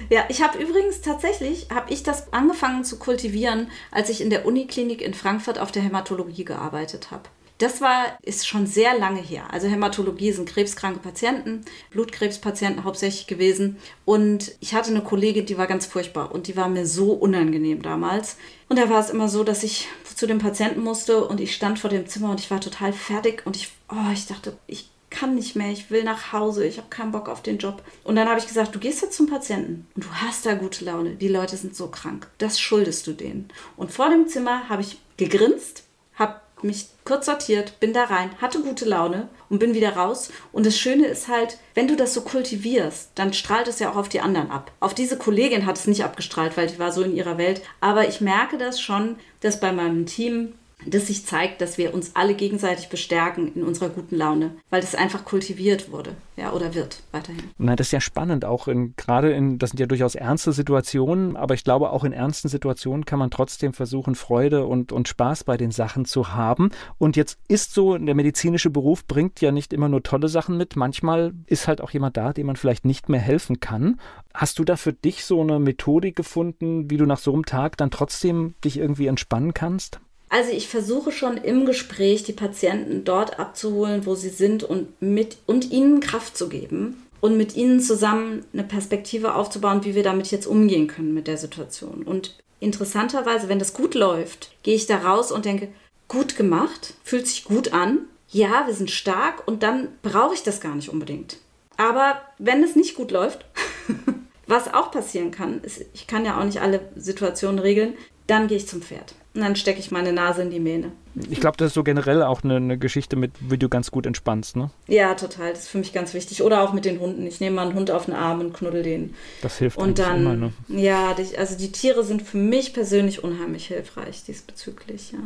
Ja, 0.10 0.24
ich 0.30 0.42
habe 0.42 0.58
übrigens 0.58 1.02
tatsächlich, 1.02 1.68
habe 1.74 1.92
ich 1.92 2.04
das 2.04 2.32
angefangen 2.32 2.84
zu 2.84 2.98
kultivieren, 2.98 3.70
als 3.92 4.10
ich 4.10 4.22
in 4.22 4.30
der 4.30 4.46
Uniklinik 4.46 5.02
in 5.02 5.14
Frankfurt 5.14 5.60
auf 5.60 5.72
der 5.72 5.84
Hämatologie 5.84 6.46
gearbeitet 6.46 7.12
habe. 7.12 7.24
Das 7.60 7.82
war, 7.82 8.18
ist 8.22 8.48
schon 8.48 8.66
sehr 8.66 8.98
lange 8.98 9.22
her. 9.22 9.44
Also 9.52 9.68
Hämatologie 9.68 10.32
sind 10.32 10.48
krebskranke 10.48 11.00
Patienten, 11.00 11.66
Blutkrebspatienten 11.92 12.86
hauptsächlich 12.86 13.28
gewesen. 13.28 13.78
Und 14.06 14.54
ich 14.62 14.74
hatte 14.74 14.92
eine 14.92 15.04
Kollegin, 15.04 15.46
die 15.46 15.58
war 15.58 15.68
ganz 15.68 15.86
furchtbar 15.86 16.32
und 16.32 16.48
die 16.48 16.56
war 16.56 16.70
mir 16.70 16.88
so 16.88 17.12
unangenehm 17.12 17.82
damals. 17.82 18.38
Und 18.70 18.80
da 18.80 18.90
war 18.90 19.02
es 19.02 19.10
immer 19.10 19.28
so, 19.28 19.44
dass 19.44 19.64
ich 19.64 19.90
zu 20.16 20.26
dem 20.26 20.40
Patienten 20.40 20.82
musste 20.82 21.26
und 21.26 21.42
ich 21.42 21.54
stand 21.54 21.80
vor 21.80 21.90
dem 21.90 22.08
Zimmer 22.08 22.32
und 22.32 22.40
ich 22.40 22.50
war 22.50 22.62
total 22.62 22.94
fertig 22.94 23.46
und 23.46 23.58
ich, 23.58 23.70
oh, 23.90 24.12
ich 24.14 24.26
dachte, 24.26 24.58
ich 24.66 24.90
kann 25.10 25.36
nicht 25.36 25.56
mehr, 25.56 25.72
ich 25.72 25.92
will 25.92 26.04
nach 26.04 26.32
Hause, 26.32 26.66
ich 26.66 26.78
habe 26.78 26.90
keinen 26.90 27.12
Bock 27.12 27.28
auf 27.28 27.42
den 27.42 27.58
Job. 27.58 27.84
Und 28.06 28.16
dann 28.16 28.30
habe 28.30 28.40
ich 28.40 28.48
gesagt, 28.48 28.74
du 28.74 28.80
gehst 28.80 29.02
jetzt 29.02 29.18
zum 29.18 29.28
Patienten 29.28 29.86
und 29.96 30.06
du 30.06 30.10
hast 30.14 30.46
da 30.46 30.54
gute 30.54 30.86
Laune. 30.86 31.16
Die 31.16 31.28
Leute 31.28 31.58
sind 31.58 31.76
so 31.76 31.88
krank. 31.88 32.28
Das 32.38 32.60
schuldest 32.60 33.06
du 33.08 33.12
denen. 33.12 33.50
Und 33.76 33.92
vor 33.92 34.10
dem 34.10 34.28
Zimmer 34.28 34.70
habe 34.70 34.82
ich 34.82 34.98
gegrinst, 35.18 35.84
habe 36.16 36.40
mich 36.64 36.88
kurz 37.06 37.26
sortiert, 37.26 37.80
bin 37.80 37.94
da 37.94 38.04
rein, 38.06 38.30
hatte 38.42 38.62
gute 38.62 38.86
Laune 38.86 39.30
und 39.50 39.60
bin 39.60 39.74
wieder 39.74 39.96
raus. 39.96 40.32
Und 40.52 40.66
das 40.66 40.78
Schöne 40.78 41.08
ist 41.08 41.28
halt, 41.28 41.58
wenn 41.74 41.88
du 41.88 41.96
das 41.96 42.14
so 42.14 42.22
kultivierst, 42.22 43.12
dann 43.16 43.34
strahlt 43.34 43.68
es 43.68 43.80
ja 43.80 43.92
auch 43.92 43.96
auf 43.96 44.10
die 44.10 44.22
anderen 44.22 44.52
ab. 44.52 44.72
Auf 44.80 44.94
diese 44.94 45.18
Kollegin 45.18 45.66
hat 45.66 45.78
es 45.78 45.88
nicht 45.88 46.04
abgestrahlt, 46.04 46.58
weil 46.58 46.68
die 46.68 46.80
war 46.80 46.92
so 46.92 47.02
in 47.02 47.16
ihrer 47.16 47.38
Welt. 47.38 47.62
Aber 47.82 48.08
ich 48.08 48.22
merke 48.22 48.58
das 48.58 48.80
schon, 48.80 49.16
dass 49.42 49.60
bei 49.60 49.72
meinem 49.72 50.06
Team 50.06 50.54
das 50.86 51.08
sich 51.08 51.26
zeigt, 51.26 51.62
dass 51.62 51.78
wir 51.78 51.94
uns 51.94 52.16
alle 52.16 52.36
gegenseitig 52.36 52.90
bestärken 52.90 53.54
in 53.54 53.64
unserer 53.64 53.90
guten 53.90 54.16
Laune, 54.16 54.52
weil 54.70 54.82
das 54.82 54.96
einfach 54.96 55.26
kultiviert 55.26 55.92
wurde, 55.92 56.12
ja, 56.38 56.54
oder 56.54 56.74
wird 56.74 57.04
weiterhin. 57.12 57.44
Na, 57.58 57.76
das 57.76 57.88
ist 57.88 57.92
ja 57.92 58.02
spannend, 58.02 58.46
auch 58.46 58.68
in, 58.68 58.94
gerade 58.96 59.32
in, 59.32 59.60
das 59.60 59.72
sind 59.72 59.80
ja 59.80 59.88
durchaus 59.88 60.16
ernste 60.16 60.54
Situationen, 60.54 61.36
aber 61.36 61.54
ich 61.54 61.64
glaube, 61.64 61.90
auch 61.92 62.04
in 62.04 62.14
ernsten 62.14 62.48
Situationen 62.48 63.06
kann 63.06 63.20
man 63.20 63.30
trotzdem 63.30 63.74
versuchen, 63.74 64.16
Freude 64.16 64.66
und, 64.66 64.92
und 64.92 65.08
Spaß 65.08 65.44
bei 65.44 65.58
den 65.58 65.72
Sachen 65.72 66.06
zu 66.06 66.34
haben. 66.34 66.70
Und 66.98 67.18
jetzt 67.18 67.40
ist 67.50 67.74
so, 67.74 67.98
der 67.98 68.16
medizinische 68.16 68.70
Beruf 68.70 69.06
bringt 69.06 69.42
ja 69.42 69.52
nicht 69.52 69.74
immer 69.74 69.90
nur 69.90 70.04
tolle 70.04 70.30
Sachen 70.30 70.58
mit, 70.58 70.76
manchmal 70.78 71.34
ist 71.46 71.68
halt 71.68 71.82
auch 71.82 71.92
jemand 71.92 72.16
da, 72.16 72.32
dem 72.32 72.48
man 72.48 72.56
vielleicht 72.56 72.86
nicht 72.86 73.10
mehr 73.10 73.20
helfen 73.20 73.60
kann. 73.60 74.00
Hast 74.34 74.60
du 74.60 74.64
da 74.64 74.78
für 74.78 74.94
dich 74.94 75.26
so 75.26 75.42
eine 75.42 75.60
Methodik 75.60 76.16
gefunden, 76.16 76.90
wie 76.90 76.98
du 76.98 77.06
nach 77.06 77.20
so 77.20 77.34
einem 77.34 77.46
Tag 77.46 77.76
dann 77.78 77.92
trotzdem 77.92 78.56
dich 78.64 78.78
irgendwie 78.78 79.08
entspannen 79.08 79.54
kannst? 79.54 80.00
Also 80.30 80.52
ich 80.52 80.68
versuche 80.68 81.12
schon 81.12 81.38
im 81.38 81.66
Gespräch 81.66 82.24
die 82.24 82.34
Patienten 82.34 83.04
dort 83.04 83.40
abzuholen, 83.40 84.06
wo 84.06 84.14
sie 84.14 84.30
sind 84.30 84.64
und 84.64 85.02
mit 85.02 85.38
und 85.48 85.72
ihnen 85.72 86.00
Kraft 86.00 86.38
zu 86.38 86.50
geben 86.50 87.04
und 87.20 87.36
mit 87.36 87.56
ihnen 87.56 87.80
zusammen 87.80 88.46
eine 88.54 88.64
Perspektive 88.64 89.34
aufzubauen, 89.34 89.84
wie 89.84 89.96
wir 89.96 90.04
damit 90.04 90.30
jetzt 90.32 90.46
umgehen 90.46 90.88
können 90.88 91.16
mit 91.16 91.28
der 91.28 91.38
Situation. 91.38 92.04
Und 92.04 92.38
interessanterweise, 92.60 93.50
wenn 93.50 93.60
das 93.60 93.74
gut 93.74 93.96
läuft, 93.96 94.52
gehe 94.62 94.76
ich 94.76 94.86
da 94.86 94.98
raus 94.98 95.32
und 95.32 95.46
denke, 95.46 95.70
gut 96.08 96.36
gemacht, 96.36 96.94
fühlt 97.04 97.28
sich 97.28 97.44
gut 97.44 97.74
an. 97.74 98.00
Ja, 98.30 98.68
wir 98.68 98.76
sind 98.76 98.92
stark 98.92 99.48
und 99.48 99.64
dann 99.64 99.88
brauche 100.04 100.36
ich 100.36 100.44
das 100.44 100.62
gar 100.62 100.76
nicht 100.76 100.90
unbedingt. 100.90 101.38
Aber 101.78 102.22
wenn 102.38 102.64
es 102.64 102.76
nicht 102.76 102.96
gut 102.96 103.10
läuft, 103.10 103.46
was 104.48 104.72
auch 104.72 104.92
passieren 104.92 105.32
kann, 105.32 105.62
ist, 105.62 105.86
ich 105.94 106.06
kann 106.06 106.26
ja 106.26 106.40
auch 106.40 106.44
nicht 106.44 106.62
alle 106.62 106.82
Situationen 106.96 107.60
regeln, 107.60 107.96
dann 108.28 108.48
gehe 108.48 108.58
ich 108.58 108.68
zum 108.68 108.82
Pferd. 108.84 109.16
Und 109.40 109.46
dann 109.46 109.56
stecke 109.56 109.80
ich 109.80 109.90
meine 109.90 110.12
Nase 110.12 110.42
in 110.42 110.50
die 110.50 110.60
Mähne. 110.60 110.92
Ich 111.30 111.40
glaube, 111.40 111.56
das 111.56 111.68
ist 111.68 111.74
so 111.76 111.84
generell 111.86 112.24
auch 112.24 112.44
eine, 112.44 112.58
eine, 112.58 112.78
Geschichte, 112.78 113.16
mit 113.16 113.32
wie 113.40 113.58
du 113.58 113.70
ganz 113.70 113.90
gut 113.90 114.06
entspannst, 114.06 114.58
ne? 114.58 114.70
Ja, 114.88 115.14
total. 115.14 115.52
Das 115.52 115.60
ist 115.60 115.68
für 115.70 115.78
mich 115.78 115.94
ganz 115.94 116.14
wichtig. 116.14 116.44
Oder 116.44 116.62
auch 116.62 116.74
mit 116.74 116.84
den 116.84 117.00
Hunden. 117.00 117.26
Ich 117.26 117.40
nehme 117.40 117.56
mal 117.56 117.68
einen 117.68 117.74
Hund 117.74 117.90
auf 117.90 118.04
den 118.04 118.16
Arm 118.16 118.42
und 118.42 118.54
knuddel 118.54 118.84
den. 118.84 119.16
Das 119.42 119.58
hilft 119.58 119.78
und 119.78 119.98
dann, 119.98 120.20
immer, 120.20 120.36
ne? 120.36 120.54
Ja, 120.68 121.16
also 121.38 121.58
die 121.58 121.72
Tiere 121.72 122.04
sind 122.04 122.22
für 122.22 122.36
mich 122.36 122.74
persönlich 122.74 123.24
unheimlich 123.24 123.68
hilfreich 123.68 124.26
diesbezüglich, 124.26 125.14
ja 125.14 125.20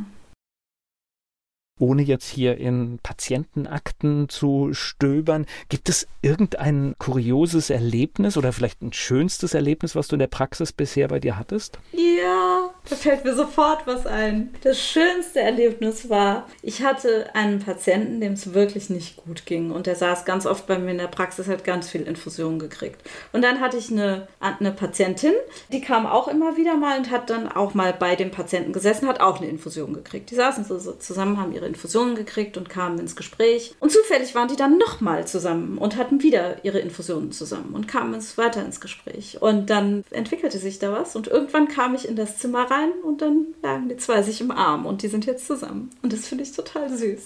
ohne 1.84 2.02
jetzt 2.02 2.30
hier 2.30 2.58
in 2.58 3.00
Patientenakten 3.04 4.30
zu 4.30 4.70
stöbern, 4.72 5.46
gibt 5.68 5.90
es 5.90 6.08
irgendein 6.22 6.96
kurioses 6.98 7.70
Erlebnis 7.70 8.38
oder 8.38 8.54
vielleicht 8.54 8.82
ein 8.82 8.94
schönstes 8.94 9.54
Erlebnis, 9.54 9.94
was 9.94 10.08
du 10.08 10.16
in 10.16 10.20
der 10.20 10.28
Praxis 10.28 10.72
bisher 10.72 11.10
bei 11.10 11.20
dir 11.20 11.38
hattest? 11.38 11.80
Ja, 11.92 12.70
da 12.90 12.96
fällt 12.96 13.26
mir 13.26 13.36
sofort 13.36 13.86
was 13.86 14.06
ein. 14.08 14.54
Das 14.62 14.82
schönste 14.82 15.42
Erlebnis 15.42 16.10
war, 16.10 16.48
ich 16.62 16.84
hatte 16.84 17.36
einen 17.36 17.60
Patienten, 17.60 18.22
dem 18.22 18.34
es 18.34 18.54
wirklich 18.54 18.90
nicht 18.90 19.18
gut 19.18 19.46
ging. 19.46 19.72
Und 19.72 19.86
der 19.86 19.96
saß 19.96 20.24
ganz 20.24 20.46
oft 20.46 20.66
bei 20.68 20.80
mir 20.80 20.92
in 20.92 20.98
der 21.00 21.08
Praxis, 21.08 21.48
hat 21.48 21.66
ganz 21.66 21.90
viel 21.90 22.04
Infusionen 22.04 22.60
gekriegt. 22.60 23.02
Und 23.34 23.42
dann 23.42 23.60
hatte 23.60 23.76
ich 23.76 23.92
eine, 23.92 24.30
eine 24.40 24.72
Patientin, 24.72 25.34
die 25.74 25.82
kam 25.82 26.06
auch 26.06 26.30
immer 26.30 26.56
wieder 26.56 26.78
mal 26.78 26.98
und 26.98 27.12
hat 27.12 27.30
dann 27.30 27.50
auch 27.50 27.74
mal 27.74 27.92
bei 27.92 28.16
dem 28.16 28.32
Patienten 28.32 28.72
gesessen, 28.72 29.10
hat 29.10 29.20
auch 29.20 29.40
eine 29.42 29.50
Infusion 29.50 29.94
gekriegt. 29.94 30.32
Die 30.32 30.36
saßen 30.36 30.64
so, 30.64 30.80
so 30.80 30.94
zusammen, 30.94 31.38
haben 31.38 31.52
ihre 31.52 31.73
Infusionen 31.74 32.16
gekriegt 32.16 32.58
und 32.58 32.70
kamen 32.70 33.00
ins 33.00 33.16
Gespräch. 33.16 33.76
Und 33.80 33.92
zufällig 33.92 34.36
waren 34.36 34.48
die 34.48 34.56
dann 34.56 34.78
nochmal 34.78 35.28
zusammen 35.28 35.78
und 35.78 35.98
hatten 35.98 36.22
wieder 36.24 36.64
ihre 36.64 36.80
Infusionen 36.80 37.32
zusammen 37.32 37.74
und 37.74 37.88
kamen 37.88 38.14
weiter 38.38 38.64
ins 38.64 38.80
Gespräch. 38.80 39.42
Und 39.42 39.70
dann 39.70 40.04
entwickelte 40.12 40.60
sich 40.60 40.80
da 40.80 40.92
was 40.92 41.16
und 41.16 41.28
irgendwann 41.28 41.68
kam 41.68 41.96
ich 41.96 42.08
in 42.08 42.16
das 42.16 42.38
Zimmer 42.38 42.70
rein 42.70 42.92
und 43.04 43.22
dann 43.22 43.48
lagen 43.62 43.90
die 43.90 43.98
zwei 43.98 44.22
sich 44.22 44.40
im 44.40 44.52
Arm 44.52 44.86
und 44.86 45.02
die 45.02 45.08
sind 45.08 45.26
jetzt 45.26 45.48
zusammen. 45.48 45.90
Und 46.02 46.14
das 46.14 46.28
finde 46.28 46.44
ich 46.44 46.52
total 46.52 46.90
süß. 46.90 47.22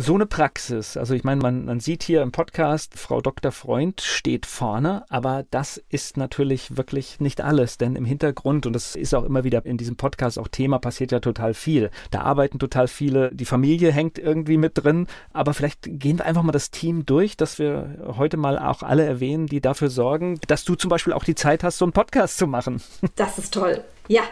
so 0.00 0.14
eine 0.14 0.24
Praxis, 0.24 0.96
also 0.96 1.12
ich 1.14 1.24
meine, 1.24 1.42
man, 1.42 1.66
man 1.66 1.78
sieht 1.78 2.02
hier 2.02 2.22
im 2.22 2.32
Podcast, 2.32 2.98
Frau 2.98 3.20
Dr. 3.20 3.52
Freund 3.52 4.00
steht 4.00 4.46
vorne, 4.46 5.04
aber 5.10 5.44
das 5.50 5.82
ist 5.90 6.16
natürlich 6.16 6.78
wirklich 6.78 7.20
nicht 7.20 7.42
alles, 7.42 7.76
denn 7.76 7.96
im 7.96 8.06
Hintergrund, 8.06 8.64
und 8.64 8.72
das 8.72 8.96
ist 8.96 9.14
auch 9.14 9.24
immer 9.24 9.44
wieder 9.44 9.64
in 9.66 9.76
diesem 9.76 9.96
Podcast 9.96 10.38
auch 10.38 10.48
Thema, 10.48 10.78
passiert 10.78 11.12
ja 11.12 11.20
total 11.20 11.52
viel. 11.52 11.90
Da 12.10 12.22
arbeiten 12.22 12.58
total 12.58 12.88
viele, 12.88 13.30
die 13.34 13.44
Familie 13.44 13.92
hängt 13.92 14.18
irgendwie 14.18 14.56
mit 14.56 14.72
drin, 14.82 15.06
aber 15.34 15.52
vielleicht 15.52 15.80
gehen 15.82 16.16
wir 16.16 16.24
einfach 16.24 16.42
mal 16.42 16.52
das 16.52 16.70
Team 16.70 17.04
durch, 17.04 17.36
dass 17.36 17.58
wir 17.58 18.14
heute 18.16 18.38
mal 18.38 18.58
auch 18.58 18.82
alle 18.82 19.04
erwähnen, 19.04 19.48
die 19.48 19.60
dafür 19.60 19.90
sorgen, 19.90 20.40
dass 20.46 20.64
du 20.64 20.76
zum 20.76 20.88
Beispiel 20.88 21.12
auch 21.12 21.24
die 21.24 21.34
Zeit 21.34 21.62
hast, 21.62 21.76
so 21.76 21.84
einen 21.84 21.92
Podcast 21.92 22.38
zu 22.38 22.46
machen. 22.46 22.80
Das 23.16 23.36
ist 23.36 23.52
toll. 23.52 23.84
Ja, 24.08 24.22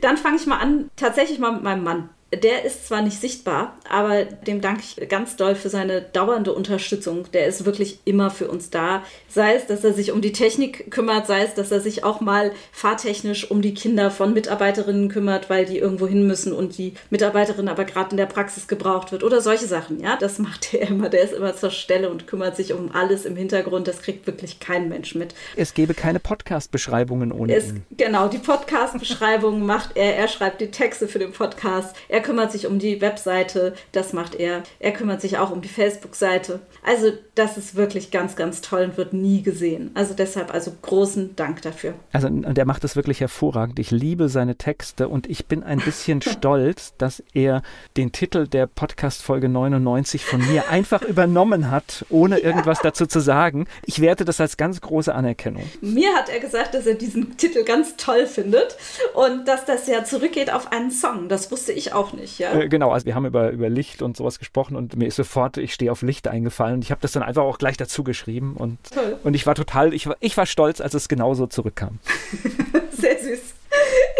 dann 0.00 0.16
fange 0.16 0.36
ich 0.36 0.46
mal 0.46 0.58
an, 0.58 0.90
tatsächlich 0.96 1.38
mal 1.38 1.52
mit 1.52 1.62
meinem 1.62 1.84
Mann 1.84 2.08
der 2.36 2.64
ist 2.64 2.86
zwar 2.86 3.02
nicht 3.02 3.20
sichtbar, 3.20 3.76
aber 3.88 4.24
dem 4.24 4.60
danke 4.60 4.82
ich 4.82 5.08
ganz 5.08 5.36
doll 5.36 5.54
für 5.54 5.68
seine 5.68 6.02
dauernde 6.02 6.52
Unterstützung. 6.52 7.30
Der 7.32 7.46
ist 7.46 7.64
wirklich 7.64 7.98
immer 8.04 8.30
für 8.30 8.48
uns 8.48 8.70
da. 8.70 9.02
Sei 9.28 9.54
es, 9.54 9.66
dass 9.66 9.84
er 9.84 9.92
sich 9.92 10.12
um 10.12 10.20
die 10.20 10.32
Technik 10.32 10.90
kümmert, 10.90 11.26
sei 11.26 11.42
es, 11.42 11.54
dass 11.54 11.70
er 11.70 11.80
sich 11.80 12.04
auch 12.04 12.20
mal 12.20 12.52
fahrtechnisch 12.72 13.50
um 13.50 13.62
die 13.62 13.74
Kinder 13.74 14.10
von 14.10 14.32
Mitarbeiterinnen 14.32 15.08
kümmert, 15.08 15.50
weil 15.50 15.64
die 15.64 15.78
irgendwo 15.78 16.06
hin 16.06 16.26
müssen 16.26 16.52
und 16.52 16.78
die 16.78 16.94
Mitarbeiterin 17.10 17.68
aber 17.68 17.84
gerade 17.84 18.12
in 18.12 18.16
der 18.16 18.26
Praxis 18.26 18.68
gebraucht 18.68 19.12
wird 19.12 19.22
oder 19.22 19.40
solche 19.40 19.66
Sachen. 19.66 20.00
Ja, 20.00 20.16
das 20.16 20.38
macht 20.38 20.74
er 20.74 20.88
immer. 20.88 21.08
Der 21.08 21.22
ist 21.22 21.32
immer 21.32 21.54
zur 21.56 21.70
Stelle 21.70 22.10
und 22.10 22.26
kümmert 22.26 22.56
sich 22.56 22.72
um 22.72 22.90
alles 22.92 23.24
im 23.24 23.36
Hintergrund. 23.36 23.88
Das 23.88 24.02
kriegt 24.02 24.26
wirklich 24.26 24.60
kein 24.60 24.88
Mensch 24.88 25.14
mit. 25.14 25.34
Es 25.56 25.74
gäbe 25.74 25.94
keine 25.94 26.20
Podcast-Beschreibungen 26.20 27.32
ohne 27.32 27.54
es, 27.54 27.68
ihn. 27.68 27.84
Genau, 27.96 28.28
die 28.28 28.38
Podcast-Beschreibungen 28.38 29.64
macht 29.66 29.96
er. 29.96 30.16
Er 30.16 30.28
schreibt 30.28 30.60
die 30.60 30.70
Texte 30.70 31.08
für 31.08 31.18
den 31.18 31.32
Podcast. 31.32 31.96
Er 32.08 32.20
kümmert 32.24 32.50
sich 32.50 32.66
um 32.66 32.80
die 32.80 33.00
Webseite, 33.00 33.74
das 33.92 34.12
macht 34.12 34.34
er. 34.34 34.64
Er 34.80 34.92
kümmert 34.92 35.20
sich 35.20 35.38
auch 35.38 35.50
um 35.50 35.60
die 35.60 35.68
Facebook-Seite. 35.68 36.60
Also 36.84 37.12
das 37.34 37.56
ist 37.56 37.76
wirklich 37.76 38.10
ganz, 38.10 38.34
ganz 38.34 38.60
toll 38.60 38.84
und 38.84 38.96
wird 38.96 39.12
nie 39.12 39.42
gesehen. 39.42 39.90
Also 39.94 40.14
deshalb 40.14 40.52
also 40.52 40.72
großen 40.82 41.36
Dank 41.36 41.62
dafür. 41.62 41.94
Also 42.12 42.28
der 42.28 42.64
macht 42.64 42.82
das 42.82 42.96
wirklich 42.96 43.20
hervorragend. 43.20 43.78
Ich 43.78 43.90
liebe 43.90 44.28
seine 44.28 44.56
Texte 44.56 45.08
und 45.08 45.28
ich 45.28 45.46
bin 45.46 45.62
ein 45.62 45.78
bisschen 45.78 46.22
stolz, 46.22 46.94
dass 46.98 47.22
er 47.34 47.62
den 47.96 48.10
Titel 48.10 48.48
der 48.48 48.66
Podcast-Folge 48.66 49.48
99 49.48 50.24
von 50.24 50.40
mir 50.40 50.68
einfach 50.70 51.02
übernommen 51.08 51.70
hat, 51.70 52.06
ohne 52.08 52.40
ja. 52.40 52.46
irgendwas 52.46 52.80
dazu 52.80 53.06
zu 53.06 53.20
sagen. 53.20 53.66
Ich 53.84 54.00
werte 54.00 54.24
das 54.24 54.40
als 54.40 54.56
ganz 54.56 54.80
große 54.80 55.14
Anerkennung. 55.14 55.64
Mir 55.82 56.14
hat 56.14 56.30
er 56.30 56.40
gesagt, 56.40 56.74
dass 56.74 56.86
er 56.86 56.94
diesen 56.94 57.36
Titel 57.36 57.64
ganz 57.64 57.96
toll 57.96 58.26
findet 58.26 58.76
und 59.12 59.46
dass 59.46 59.66
das 59.66 59.86
ja 59.86 60.04
zurückgeht 60.04 60.50
auf 60.50 60.72
einen 60.72 60.90
Song. 60.90 61.28
Das 61.28 61.50
wusste 61.50 61.72
ich 61.72 61.92
auch 61.92 62.03
nicht, 62.12 62.38
ja. 62.38 62.52
Äh, 62.52 62.68
genau, 62.68 62.90
also 62.90 63.06
wir 63.06 63.14
haben 63.14 63.26
über, 63.26 63.50
über 63.50 63.68
Licht 63.68 64.02
und 64.02 64.16
sowas 64.16 64.38
gesprochen 64.38 64.76
und 64.76 64.96
mir 64.96 65.06
ist 65.06 65.16
sofort, 65.16 65.56
ich 65.56 65.72
stehe 65.74 65.90
auf 65.90 66.02
Licht 66.02 66.28
eingefallen 66.28 66.74
und 66.74 66.84
ich 66.84 66.90
habe 66.90 67.00
das 67.00 67.12
dann 67.12 67.22
einfach 67.22 67.42
auch 67.42 67.58
gleich 67.58 67.76
dazu 67.76 68.04
geschrieben 68.04 68.54
und, 68.56 68.78
Toll. 68.92 69.18
und 69.24 69.34
ich 69.34 69.46
war 69.46 69.54
total, 69.54 69.94
ich 69.94 70.06
war, 70.06 70.16
ich 70.20 70.36
war 70.36 70.46
stolz, 70.46 70.80
als 70.80 70.94
es 70.94 71.08
genauso 71.08 71.46
zurückkam. 71.46 71.98
Sehr 72.90 73.18
süß. 73.18 73.54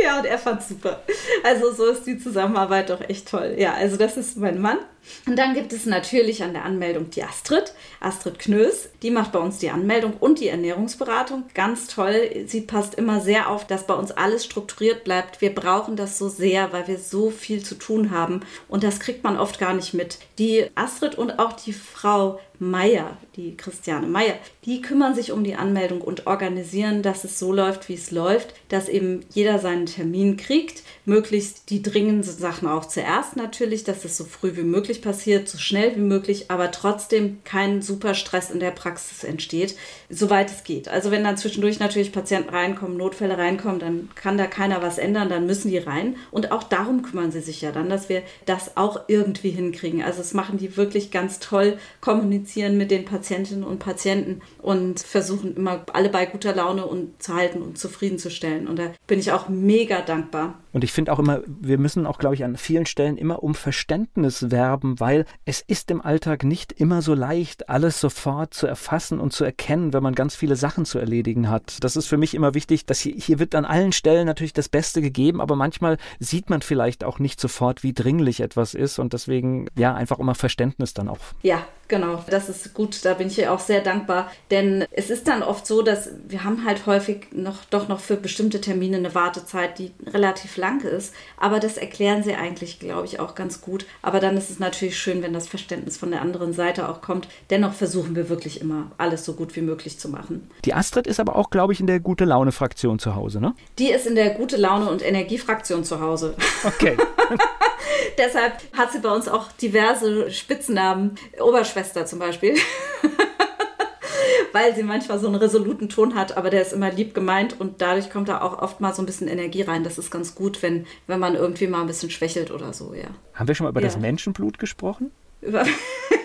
Ja, 0.03 0.19
und 0.19 0.27
er 0.27 0.39
fand 0.39 0.63
super. 0.63 1.01
Also 1.43 1.73
so 1.73 1.87
ist 1.87 2.07
die 2.07 2.19
Zusammenarbeit 2.19 2.91
doch 2.91 3.01
echt 3.01 3.29
toll. 3.29 3.55
Ja, 3.57 3.75
also 3.75 3.97
das 3.97 4.17
ist 4.17 4.37
mein 4.37 4.61
Mann. 4.61 4.79
Und 5.27 5.39
dann 5.39 5.55
gibt 5.55 5.73
es 5.73 5.87
natürlich 5.87 6.43
an 6.43 6.53
der 6.53 6.65
Anmeldung 6.65 7.11
die 7.11 7.23
Astrid, 7.23 7.75
Astrid 8.01 8.39
Knös. 8.39 8.89
Die 9.03 9.11
macht 9.11 9.33
bei 9.33 9.39
uns 9.39 9.59
die 9.59 9.71
Anmeldung 9.71 10.15
und 10.19 10.41
die 10.41 10.49
Ernährungsberatung. 10.49 11.45
Ganz 11.55 11.89
toll. 11.89 12.45
Sie 12.47 12.61
passt 12.61 12.95
immer 12.95 13.21
sehr 13.21 13.51
auf, 13.51 13.67
dass 13.67 13.87
bei 13.87 13.95
uns 13.95 14.11
alles 14.11 14.45
strukturiert 14.45 15.05
bleibt. 15.05 15.41
Wir 15.41 15.55
brauchen 15.55 15.97
das 15.97 16.19
so 16.19 16.29
sehr, 16.29 16.73
weil 16.73 16.89
wir 16.89 16.99
so 16.99 17.31
viel 17.31 17.63
zu 17.63 17.75
tun 17.75 18.11
haben. 18.11 18.41
Und 18.69 18.85
das 18.85 19.01
kriegt 19.01 19.25
man 19.25 19.39
oft 19.39 19.59
gar 19.59 19.75
nicht 19.75 19.95
mit. 19.95 20.19
Die 20.39 20.67
Astrid 20.75 21.17
und 21.17 21.39
auch 21.39 21.53
die 21.53 21.73
Frau 21.73 22.41
Meier, 22.61 23.17
die 23.37 23.57
Christiane 23.57 24.07
Meier, 24.07 24.39
die 24.65 24.81
kümmern 24.81 25.15
sich 25.15 25.33
um 25.33 25.43
die 25.43 25.57
Anmeldung 25.57 26.01
und 26.01 26.29
organisieren, 26.29 27.03
dass 27.03 27.25
es 27.25 27.39
so 27.39 27.53
läuft, 27.53 27.89
wie 27.89 27.95
es 27.95 28.13
läuft, 28.13 28.55
dass 28.69 28.89
eben 28.89 29.25
jeder 29.33 29.59
seinen 29.59 29.87
Termin 29.87 30.37
kriegt 30.37 30.85
möglichst 31.05 31.71
die 31.71 31.83
dringenden 31.83 32.23
Sachen 32.23 32.69
auch 32.69 32.87
zuerst 32.87 33.37
natürlich, 33.37 33.85
dass 33.85 34.05
es 34.05 34.17
so 34.17 34.25
früh 34.25 34.57
wie 34.57 34.63
möglich 34.63 34.94
passiert, 35.01 35.49
so 35.49 35.59
schnell 35.59 35.97
wie 35.97 36.01
möglich, 36.01 36.51
aber 36.51 36.71
trotzdem 36.71 37.39
kein 37.45 37.83
super 37.83 38.15
Stress 38.15 38.51
in 38.51 38.61
der 38.61 38.71
Praxis 38.71 39.25
entsteht, 39.25 39.77
soweit 40.09 40.51
es 40.51 40.65
geht. 40.65 40.89
Also 40.89 41.11
wenn 41.11 41.25
dann 41.25 41.37
zwischendurch 41.37 41.81
natürlich 41.81 42.13
Patienten 42.13 42.51
reinkommen, 42.51 42.97
Notfälle 42.97 43.39
reinkommen, 43.39 43.79
dann 43.79 44.09
kann 44.15 44.39
da 44.39 44.47
keiner 44.47 44.83
was 44.83 44.99
ändern, 44.99 45.29
dann 45.29 45.47
müssen 45.47 45.71
die 45.71 45.79
rein. 45.79 46.17
Und 46.31 46.53
auch 46.53 46.63
darum 46.63 47.03
kümmern 47.03 47.33
sie 47.33 47.41
sich 47.41 47.61
ja 47.61 47.73
dann, 47.73 47.89
dass 47.89 48.09
wir 48.09 48.23
das 48.47 48.77
auch 48.77 49.03
irgendwie 49.09 49.51
hinkriegen. 49.51 50.03
Also 50.03 50.21
es 50.21 50.35
machen 50.35 50.59
die 50.59 50.77
wirklich 50.77 51.11
ganz 51.11 51.39
toll, 51.39 51.79
kommunizieren 52.01 52.77
mit 52.77 52.91
den 52.91 53.05
Patientinnen 53.05 53.65
und 53.65 53.79
Patienten 53.79 54.41
und 54.61 55.01
versuchen 55.01 55.57
immer 55.57 55.85
alle 55.93 56.09
bei 56.09 56.27
guter 56.27 56.55
Laune 56.55 56.87
und 56.87 57.23
zu 57.23 57.35
halten 57.35 57.63
und 57.63 57.79
zufriedenzustellen. 57.79 58.69
Und 58.69 58.79
da 58.79 58.91
bin 59.07 59.19
ich 59.19 59.33
auch 59.33 59.49
mega 59.49 60.01
dankbar. 60.01 60.59
Und 60.73 60.83
ich 60.83 60.93
finde 60.93 61.13
auch 61.13 61.21
immer, 61.21 61.43
wir 61.47 61.79
müssen 61.79 62.05
auch, 62.05 62.19
glaube 62.19 62.35
ich, 62.35 62.43
an 62.43 62.57
vielen 62.57 62.85
Stellen 62.85 63.17
immer 63.17 63.45
um 63.45 63.55
Verständnis 63.55 64.51
werben, 64.51 64.84
weil 64.85 65.25
es 65.45 65.61
ist 65.61 65.91
im 65.91 66.01
Alltag 66.01 66.45
nicht 66.45 66.73
immer 66.73 67.03
so 67.03 67.15
leicht, 67.15 67.69
alles 67.69 68.01
sofort 68.01 68.55
zu 68.55 68.67
erfassen 68.67 69.21
und 69.21 69.33
zu 69.33 69.45
erkennen, 69.45 69.93
wenn 69.93 70.03
man 70.03 70.15
ganz 70.15 70.35
viele 70.37 70.57
Sachen 70.57 70.85
zu 70.85 70.99
erledigen 70.99 71.49
hat. 71.49 71.83
Das 71.83 71.97
ist 71.97 72.07
für 72.07 72.17
mich 72.17 72.35
immer 72.35 72.55
wichtig, 72.55 72.87
dass 72.87 73.01
hier, 73.01 73.15
hier 73.15 73.39
wird 73.39 73.55
an 73.55 73.65
allen 73.65 73.93
Stellen 73.93 74.27
natürlich 74.27 74.53
das 74.53 74.69
Beste 74.69 75.01
gegeben, 75.01 75.41
aber 75.41 75.57
manchmal 75.57 75.99
sieht 76.19 76.51
man 76.51 76.63
vielleicht 76.63 77.05
auch 77.05 77.19
nicht 77.19 77.41
sofort, 77.41 77.83
wie 77.83 77.93
dringlich 77.93 78.41
etwas 78.41 78.75
ist 78.75 78.99
und 78.99 79.13
deswegen, 79.13 79.67
ja, 79.77 79.95
einfach 79.95 80.19
immer 80.19 80.35
Verständnis 80.35 80.95
dann 80.95 81.09
auch. 81.09 81.19
Ja, 81.43 81.65
Genau, 81.95 82.25
das 82.29 82.49
ist 82.49 82.75
gut, 82.75 83.05
da 83.05 83.15
bin 83.15 83.29
ich 83.29 83.39
ihr 83.39 83.53
auch 83.53 83.61
sehr 83.61 83.81
dankbar, 83.81 84.29
denn 84.51 84.85
es 84.91 85.11
ist 85.11 85.29
dann 85.29 85.45
oft 85.45 85.65
so, 85.65 85.81
dass 85.81 86.11
wir 86.27 86.43
haben 86.43 86.65
halt 86.65 86.87
häufig 86.87 87.29
noch 87.31 87.65
doch 87.67 87.87
noch 87.87 88.01
für 88.01 88.17
bestimmte 88.17 88.61
Termine 88.61 88.97
eine 88.97 89.15
Wartezeit, 89.15 89.79
die 89.79 89.93
relativ 90.05 90.57
lang 90.57 90.81
ist, 90.81 91.15
aber 91.37 91.61
das 91.61 91.77
erklären 91.77 92.25
sie 92.25 92.35
eigentlich, 92.35 92.81
glaube 92.81 93.07
ich, 93.07 93.21
auch 93.21 93.37
ganz 93.37 93.61
gut. 93.61 93.87
Aber 94.03 94.19
dann 94.19 94.37
ist 94.37 94.51
es 94.51 94.59
natürlich 94.59 94.99
schön, 94.99 95.23
wenn 95.23 95.33
das 95.33 95.47
Verständnis 95.47 95.97
von 95.97 96.11
der 96.11 96.21
anderen 96.21 96.53
Seite 96.53 96.89
auch 96.89 97.01
kommt. 97.01 97.29
Dennoch 97.51 97.75
versuchen 97.75 98.17
wir 98.17 98.29
wirklich 98.29 98.61
immer 98.61 98.91
alles 98.99 99.25
so 99.25 99.35
gut 99.35 99.55
wie 99.55 99.61
möglich 99.63 99.97
zu 100.01 100.09
machen. 100.09 100.51
Die 100.65 100.75
Astrid 100.75 101.07
ist 101.07 101.21
aber 101.21 101.37
auch, 101.37 101.51
glaube 101.51 101.75
ich, 101.75 101.79
in 101.79 101.87
der 101.87 102.01
gute 102.01 102.25
Laune 102.25 102.51
Fraktion 102.51 102.99
zu 102.99 103.15
Hause, 103.15 103.41
ne? 103.41 103.55
Die 103.79 103.93
ist 103.93 104.09
in 104.09 104.17
der 104.17 104.31
gute 104.31 104.57
Laune 104.57 104.91
und 104.91 105.01
Energiefraktion 105.01 105.85
zu 105.85 106.01
Hause. 106.01 106.35
Okay. 106.65 106.97
Deshalb 108.19 108.55
hat 108.77 108.93
sie 108.93 109.01
bei 109.01 109.11
uns 109.11 109.29
auch 109.29 109.53
diverse 109.53 110.31
Spitznamen. 110.31 111.17
Oberschwester 111.41 112.07
zum 112.07 112.19
Beispiel. 112.19 112.57
Weil 114.53 114.75
sie 114.75 114.85
manchmal 114.85 115.19
so 115.19 115.27
einen 115.27 115.37
resoluten 115.37 115.89
Ton 115.89 116.15
hat, 116.15 116.37
aber 116.37 116.49
der 116.49 116.63
ist 116.63 116.73
immer 116.73 116.91
lieb 116.91 117.13
gemeint 117.13 117.59
und 117.59 117.83
dadurch 117.83 118.09
kommt 118.09 118.29
da 118.29 118.41
auch 118.41 118.63
oft 118.63 118.81
mal 118.81 118.95
so 118.95 119.03
ein 119.03 119.07
bisschen 119.07 119.27
Energie 119.27 119.63
rein. 119.63 119.83
Das 119.83 119.99
ist 119.99 120.13
ganz 120.13 120.37
gut, 120.37 120.63
wenn, 120.63 120.87
wenn 121.09 121.19
man 121.19 121.35
irgendwie 121.35 121.67
mal 121.67 121.81
ein 121.81 121.89
bisschen 121.89 122.11
schwächelt 122.11 122.53
oder 122.53 122.73
so, 122.73 122.95
ja. 122.95 123.09
Haben 123.35 123.49
wir 123.49 123.55
schon 123.57 123.65
mal 123.65 123.71
über 123.71 123.81
ja. 123.81 123.89
das 123.89 123.99
Menschenblut 123.99 124.61
gesprochen? 124.61 125.11
Über 125.41 125.65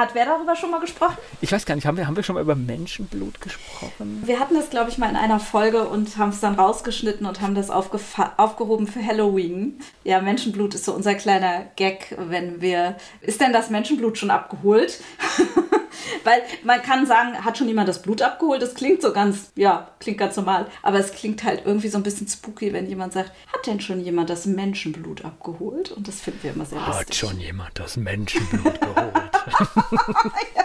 hat 0.00 0.14
wer 0.14 0.24
darüber 0.24 0.56
schon 0.56 0.70
mal 0.70 0.80
gesprochen? 0.80 1.16
Ich 1.40 1.52
weiß 1.52 1.66
gar 1.66 1.74
nicht, 1.74 1.86
haben 1.86 1.96
wir, 1.96 2.06
haben 2.06 2.16
wir 2.16 2.22
schon 2.22 2.34
mal 2.34 2.40
über 2.40 2.56
Menschenblut 2.56 3.40
gesprochen? 3.40 4.22
Wir 4.24 4.40
hatten 4.40 4.54
das, 4.54 4.70
glaube 4.70 4.90
ich, 4.90 4.98
mal 4.98 5.10
in 5.10 5.16
einer 5.16 5.38
Folge 5.38 5.86
und 5.86 6.16
haben 6.16 6.30
es 6.30 6.40
dann 6.40 6.54
rausgeschnitten 6.54 7.26
und 7.26 7.40
haben 7.40 7.54
das 7.54 7.70
aufgehoben 7.70 8.86
für 8.86 9.04
Halloween. 9.04 9.80
Ja, 10.02 10.20
Menschenblut 10.20 10.74
ist 10.74 10.86
so 10.86 10.92
unser 10.92 11.14
kleiner 11.14 11.66
Gag, 11.76 12.16
wenn 12.18 12.60
wir. 12.60 12.96
Ist 13.20 13.40
denn 13.40 13.52
das 13.52 13.70
Menschenblut 13.70 14.18
schon 14.18 14.30
abgeholt? 14.30 15.00
Weil 16.24 16.42
man 16.64 16.82
kann 16.82 17.06
sagen, 17.06 17.44
hat 17.44 17.58
schon 17.58 17.68
jemand 17.68 17.88
das 17.88 18.02
Blut 18.02 18.22
abgeholt? 18.22 18.62
Das 18.62 18.74
klingt 18.74 19.02
so 19.02 19.12
ganz, 19.12 19.52
ja, 19.54 19.90
klingt 20.00 20.18
ganz 20.18 20.36
normal. 20.36 20.66
Aber 20.82 20.98
es 20.98 21.12
klingt 21.12 21.44
halt 21.44 21.62
irgendwie 21.64 21.88
so 21.88 21.98
ein 21.98 22.02
bisschen 22.02 22.26
spooky, 22.26 22.72
wenn 22.72 22.86
jemand 22.86 23.12
sagt, 23.12 23.32
hat 23.52 23.66
denn 23.66 23.80
schon 23.80 24.00
jemand 24.00 24.30
das 24.30 24.46
Menschenblut 24.46 25.24
abgeholt? 25.24 25.92
Und 25.92 26.08
das 26.08 26.20
finden 26.20 26.42
wir 26.42 26.52
immer 26.52 26.64
sehr 26.64 26.78
lustig. 26.78 27.08
Hat 27.08 27.14
schon 27.14 27.40
jemand 27.40 27.78
das 27.78 27.96
Menschenblut 27.96 28.80
geholt? 28.80 29.29
ja, 30.56 30.62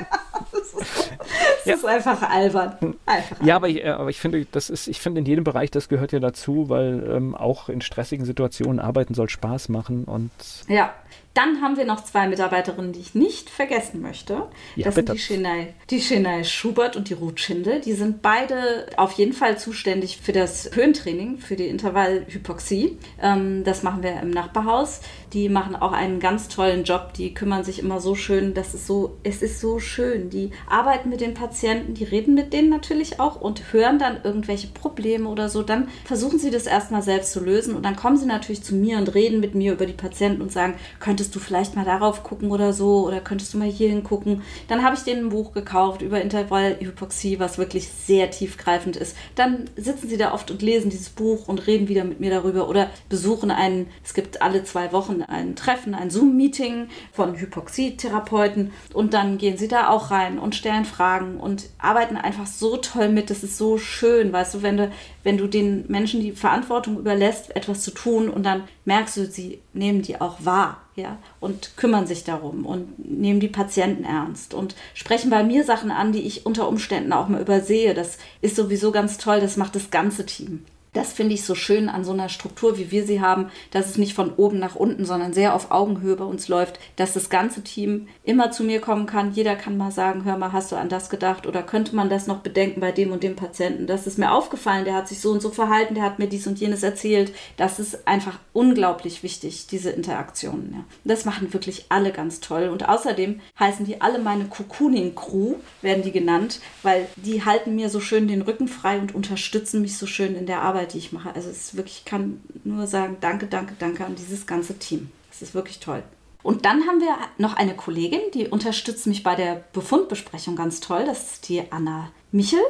das 0.52 0.74
ist, 0.74 1.12
das 1.16 1.66
ja. 1.66 1.74
ist 1.76 1.86
einfach 1.86 2.22
albern. 2.30 2.96
Einfach 3.06 3.42
ja, 3.44 3.56
aber 3.56 3.70
ich, 3.70 3.84
äh, 3.84 3.90
aber 3.90 4.10
ich 4.10 4.20
finde, 4.20 4.46
das 4.52 4.70
ist, 4.70 4.88
ich 4.88 5.00
finde 5.00 5.20
in 5.20 5.26
jedem 5.26 5.44
Bereich, 5.44 5.72
das 5.72 5.90
gehört 5.90 6.12
ja 6.12 6.20
dazu, 6.20 6.70
weil 6.70 7.08
ähm, 7.10 7.36
auch 7.36 7.70
in 7.70 7.82
stressigen 7.82 8.26
Situationen 8.26 8.80
arbeiten 8.80 9.14
soll 9.14 9.30
Spaß 9.30 9.70
machen 9.70 10.06
und. 10.06 10.32
Ja, 10.68 10.94
dann 11.36 11.62
haben 11.62 11.76
wir 11.76 11.86
noch 11.86 12.04
zwei 12.04 12.28
Mitarbeiterinnen, 12.28 12.94
die 12.94 13.02
ich 13.02 13.14
nicht 13.14 13.50
vergessen 13.50 14.02
möchte. 14.02 14.48
Ja, 14.76 14.86
das 14.86 14.96
bitte. 14.96 15.14
sind 15.14 15.20
die 15.20 15.22
Chenai, 15.22 15.74
die 15.90 16.00
Chenai 16.00 16.44
Schubert 16.46 16.96
und 16.96 17.10
die 17.10 17.14
Ruth 17.14 17.42
Schinde. 17.42 17.82
Die 17.82 17.92
sind 17.94 18.22
beide 18.22 18.88
auf 18.96 19.12
jeden 19.14 19.34
Fall 19.34 19.58
zuständig 19.58 20.20
für 20.22 20.32
das 20.32 20.72
Höhentraining, 20.74 21.38
für 21.38 21.58
die 21.58 21.68
Intervallhypoxie. 21.68 22.98
Ähm, 23.22 23.66
das 23.66 23.84
machen 23.84 24.02
wir 24.02 24.20
im 24.22 24.30
Nachbarhaus. 24.30 25.02
Die 25.34 25.50
machen 25.50 25.76
auch 25.76 25.92
einen 25.92 26.22
ganz 26.22 26.48
tollen 26.48 26.86
Job. 26.86 27.14
Die 27.14 27.34
kümmern 27.34 27.66
sich 27.66 27.80
immer 27.80 28.00
so 28.00 28.16
schön. 28.16 28.54
Das 28.54 28.74
ist 28.74 28.88
so, 28.88 29.18
es 29.24 29.42
ist 29.42 29.60
so 29.60 29.80
schön. 29.80 30.30
Die 30.30 30.52
arbeiten 30.70 31.10
mit 31.10 31.20
den 31.20 31.34
Patienten, 31.34 31.96
die 31.96 32.06
reden 32.06 32.34
mit 32.34 32.54
denen 32.54 32.70
natürlich 32.70 33.20
auch 33.20 33.42
und 33.42 33.74
hören 33.74 34.00
dann 34.00 34.22
irgendwelche 34.24 34.68
Probleme 34.68 35.28
oder 35.28 35.50
so. 35.50 35.64
Dann 35.64 35.90
versuchen 36.06 36.40
sie 36.40 36.50
das 36.50 36.66
erstmal 36.66 37.02
selbst 37.02 37.34
zu 37.34 37.44
lösen 37.44 37.76
und 37.76 37.84
dann 37.84 37.98
kommen 37.98 38.16
sie 38.16 38.26
natürlich 38.26 38.64
zu 38.64 38.74
mir 38.74 38.98
und 38.98 39.14
reden 39.14 39.42
mit 39.42 39.54
mir 39.54 39.74
über 39.74 39.86
die 39.86 39.94
Patienten 39.94 40.42
und 40.42 40.54
sagen, 40.54 40.76
könntest 41.02 41.25
könntest 41.26 41.36
du 41.36 41.40
vielleicht 41.40 41.76
mal 41.76 41.86
darauf 41.86 42.22
gucken 42.22 42.52
oder 42.52 42.72
so 42.72 43.08
oder 43.08 43.20
könntest 43.20 43.52
du 43.54 43.58
mal 43.58 43.68
hier 43.68 43.90
hingucken. 43.90 44.44
Dann 44.68 44.84
habe 44.84 44.96
ich 44.96 45.02
denen 45.02 45.26
ein 45.26 45.30
Buch 45.30 45.54
gekauft 45.54 46.04
über 46.04 46.22
Intervallhypoxie, 46.22 47.40
was 47.40 47.58
wirklich 47.58 47.90
sehr 47.90 48.30
tiefgreifend 48.30 48.96
ist. 48.96 49.18
Dann 49.34 49.66
sitzen 49.76 50.08
sie 50.08 50.18
da 50.18 50.34
oft 50.36 50.52
und 50.52 50.62
lesen 50.62 50.92
dieses 50.92 51.10
Buch 51.10 51.48
und 51.48 51.66
reden 51.66 51.88
wieder 51.88 52.04
mit 52.04 52.20
mir 52.20 52.30
darüber 52.30 52.70
oder 52.70 52.92
besuchen 53.10 53.50
einen, 53.50 53.88
es 54.04 54.14
gibt 54.14 54.44
alle 54.44 54.64
zwei 54.66 54.92
Wochen 54.92 55.24
ein 55.24 55.56
Treffen, 55.56 55.96
ein 55.96 56.12
Zoom-Meeting 56.12 56.90
von 57.12 57.40
Hypoxietherapeuten 57.40 58.72
und 58.94 59.16
dann 59.16 59.40
gehen 59.40 59.58
sie 59.58 59.68
da 59.68 59.90
auch 59.90 60.12
rein 60.12 60.38
und 60.38 60.54
stellen 60.54 60.86
Fragen 60.86 61.40
und 61.40 61.70
arbeiten 61.80 62.18
einfach 62.18 62.46
so 62.46 62.78
toll 62.78 63.10
mit. 63.10 63.32
Das 63.32 63.44
ist 63.44 63.58
so 63.58 63.80
schön, 63.80 64.32
weißt 64.32 64.54
du, 64.54 64.62
wenn 64.62 64.78
du, 64.78 64.92
wenn 65.24 65.38
du 65.40 65.48
den 65.48 65.86
Menschen 65.88 66.22
die 66.22 66.34
Verantwortung 66.34 67.00
überlässt, 67.00 67.56
etwas 67.56 67.82
zu 67.82 67.90
tun 67.90 68.30
und 68.30 68.46
dann 68.46 68.66
merkst 68.86 69.18
du, 69.18 69.26
sie 69.26 69.62
nehmen 69.74 70.04
die 70.04 70.22
auch 70.22 70.38
wahr 70.46 70.85
ja, 70.96 71.18
und 71.40 71.76
kümmern 71.76 72.08
sich 72.08 72.24
darum 72.24 72.66
und 72.66 72.98
nehmen 72.98 73.40
die 73.40 73.50
Patienten 73.50 74.06
ernst 74.06 74.54
und 74.54 74.76
sprechen 74.94 75.30
bei 75.30 75.44
mir 75.44 75.64
Sachen 75.64 75.92
an, 75.92 76.14
die 76.14 76.22
ich 76.22 76.46
unter 76.46 76.68
Umständen 76.68 77.12
auch 77.12 77.28
mal 77.28 77.42
übersehe. 77.42 77.94
Das 77.94 78.18
ist 78.42 78.56
sowieso 78.56 78.92
ganz 78.92 79.18
toll, 79.18 79.42
das 79.42 79.58
macht 79.58 79.76
das 79.76 79.92
ganze 79.92 80.26
Team. 80.26 80.64
Das 80.96 81.12
finde 81.12 81.34
ich 81.34 81.44
so 81.44 81.56
schön 81.56 81.90
an 81.90 82.06
so 82.06 82.14
einer 82.14 82.30
Struktur, 82.30 82.78
wie 82.78 82.90
wir 82.90 83.06
sie 83.06 83.20
haben, 83.20 83.52
dass 83.70 83.90
es 83.90 83.98
nicht 83.98 84.14
von 84.14 84.34
oben 84.36 84.60
nach 84.60 84.76
unten, 84.76 85.04
sondern 85.04 85.34
sehr 85.34 85.54
auf 85.54 85.70
Augenhöhe 85.70 86.16
bei 86.16 86.24
uns 86.24 86.48
läuft, 86.48 86.80
dass 86.96 87.12
das 87.12 87.30
ganze 87.30 87.64
Team 87.64 88.08
immer 88.24 88.50
zu 88.52 88.64
mir 88.64 88.80
kommen 88.80 89.06
kann. 89.06 89.34
Jeder 89.34 89.58
kann 89.58 89.76
mal 89.76 89.92
sagen, 89.92 90.24
hör 90.24 90.38
mal, 90.38 90.54
hast 90.54 90.72
du 90.72 90.78
an 90.78 90.88
das 90.88 91.10
gedacht 91.10 91.48
oder 91.48 91.64
könnte 91.64 91.98
man 91.98 92.10
das 92.10 92.28
noch 92.28 92.40
bedenken 92.40 92.80
bei 92.80 92.94
dem 92.94 93.12
und 93.12 93.24
dem 93.24 93.36
Patienten? 93.36 93.88
Das 93.88 94.08
ist 94.08 94.18
mir 94.18 94.32
aufgefallen, 94.32 94.86
der 94.86 94.96
hat 94.96 95.10
sich 95.10 95.20
so 95.20 95.32
und 95.32 95.42
so 95.42 95.50
verhalten, 95.50 95.96
der 95.96 96.04
hat 96.04 96.18
mir 96.18 96.28
dies 96.28 96.48
und 96.48 96.62
jenes 96.62 96.82
erzählt. 96.82 97.34
Das 97.58 97.78
ist 97.78 98.08
einfach 98.08 98.40
unglaublich 98.54 99.22
wichtig, 99.22 99.68
diese 99.68 99.90
Interaktionen. 99.90 100.72
Ja. 100.74 100.86
Das 101.04 101.26
machen 101.26 101.54
wirklich 101.54 101.88
alle 101.90 102.14
ganz 102.14 102.40
toll 102.40 102.70
und 102.70 102.88
außerdem 102.88 103.42
heißen 103.60 103.86
die 103.86 104.00
alle 104.00 104.20
meine 104.20 104.46
Cocooning-Crew, 104.46 105.56
werden 105.82 106.04
die 106.04 106.14
genannt, 106.14 106.62
weil 106.84 107.06
die 107.18 107.44
halten 107.44 107.76
mir 107.76 107.90
so 107.90 108.00
schön 108.00 108.30
den 108.30 108.44
Rücken 108.44 108.70
frei 108.70 108.98
und 108.98 109.14
unterstützen 109.14 109.82
mich 109.82 109.98
so 109.98 110.08
schön 110.08 110.36
in 110.36 110.46
der 110.46 110.62
Arbeit 110.62 110.85
Arbeit, 110.86 110.94
die 110.94 110.98
ich 111.00 111.12
mache. 111.12 111.34
Also 111.34 111.50
es 111.50 111.58
ist 111.58 111.78
wirklich, 111.78 112.00
ich 112.00 112.06
kann 112.06 112.42
nur 112.64 112.88
sagen, 112.88 113.18
danke, 113.22 113.48
danke, 113.48 113.76
danke 113.78 114.06
an 114.06 114.16
dieses 114.16 114.46
ganze 114.46 114.78
Team. 114.78 115.10
Es 115.32 115.42
ist 115.42 115.54
wirklich 115.54 115.80
toll. 115.80 116.04
Und 116.44 116.66
dann 116.66 116.86
haben 116.86 117.00
wir 117.00 117.16
noch 117.38 117.56
eine 117.56 117.76
Kollegin, 117.76 118.22
die 118.34 118.48
unterstützt 118.48 119.08
mich 119.08 119.24
bei 119.24 119.36
der 119.36 119.64
Befundbesprechung 119.74 120.56
ganz 120.56 120.80
toll. 120.80 121.04
Das 121.06 121.34
ist 121.34 121.50
die 121.50 121.64
Anna 121.72 122.12
Michel. 122.32 122.62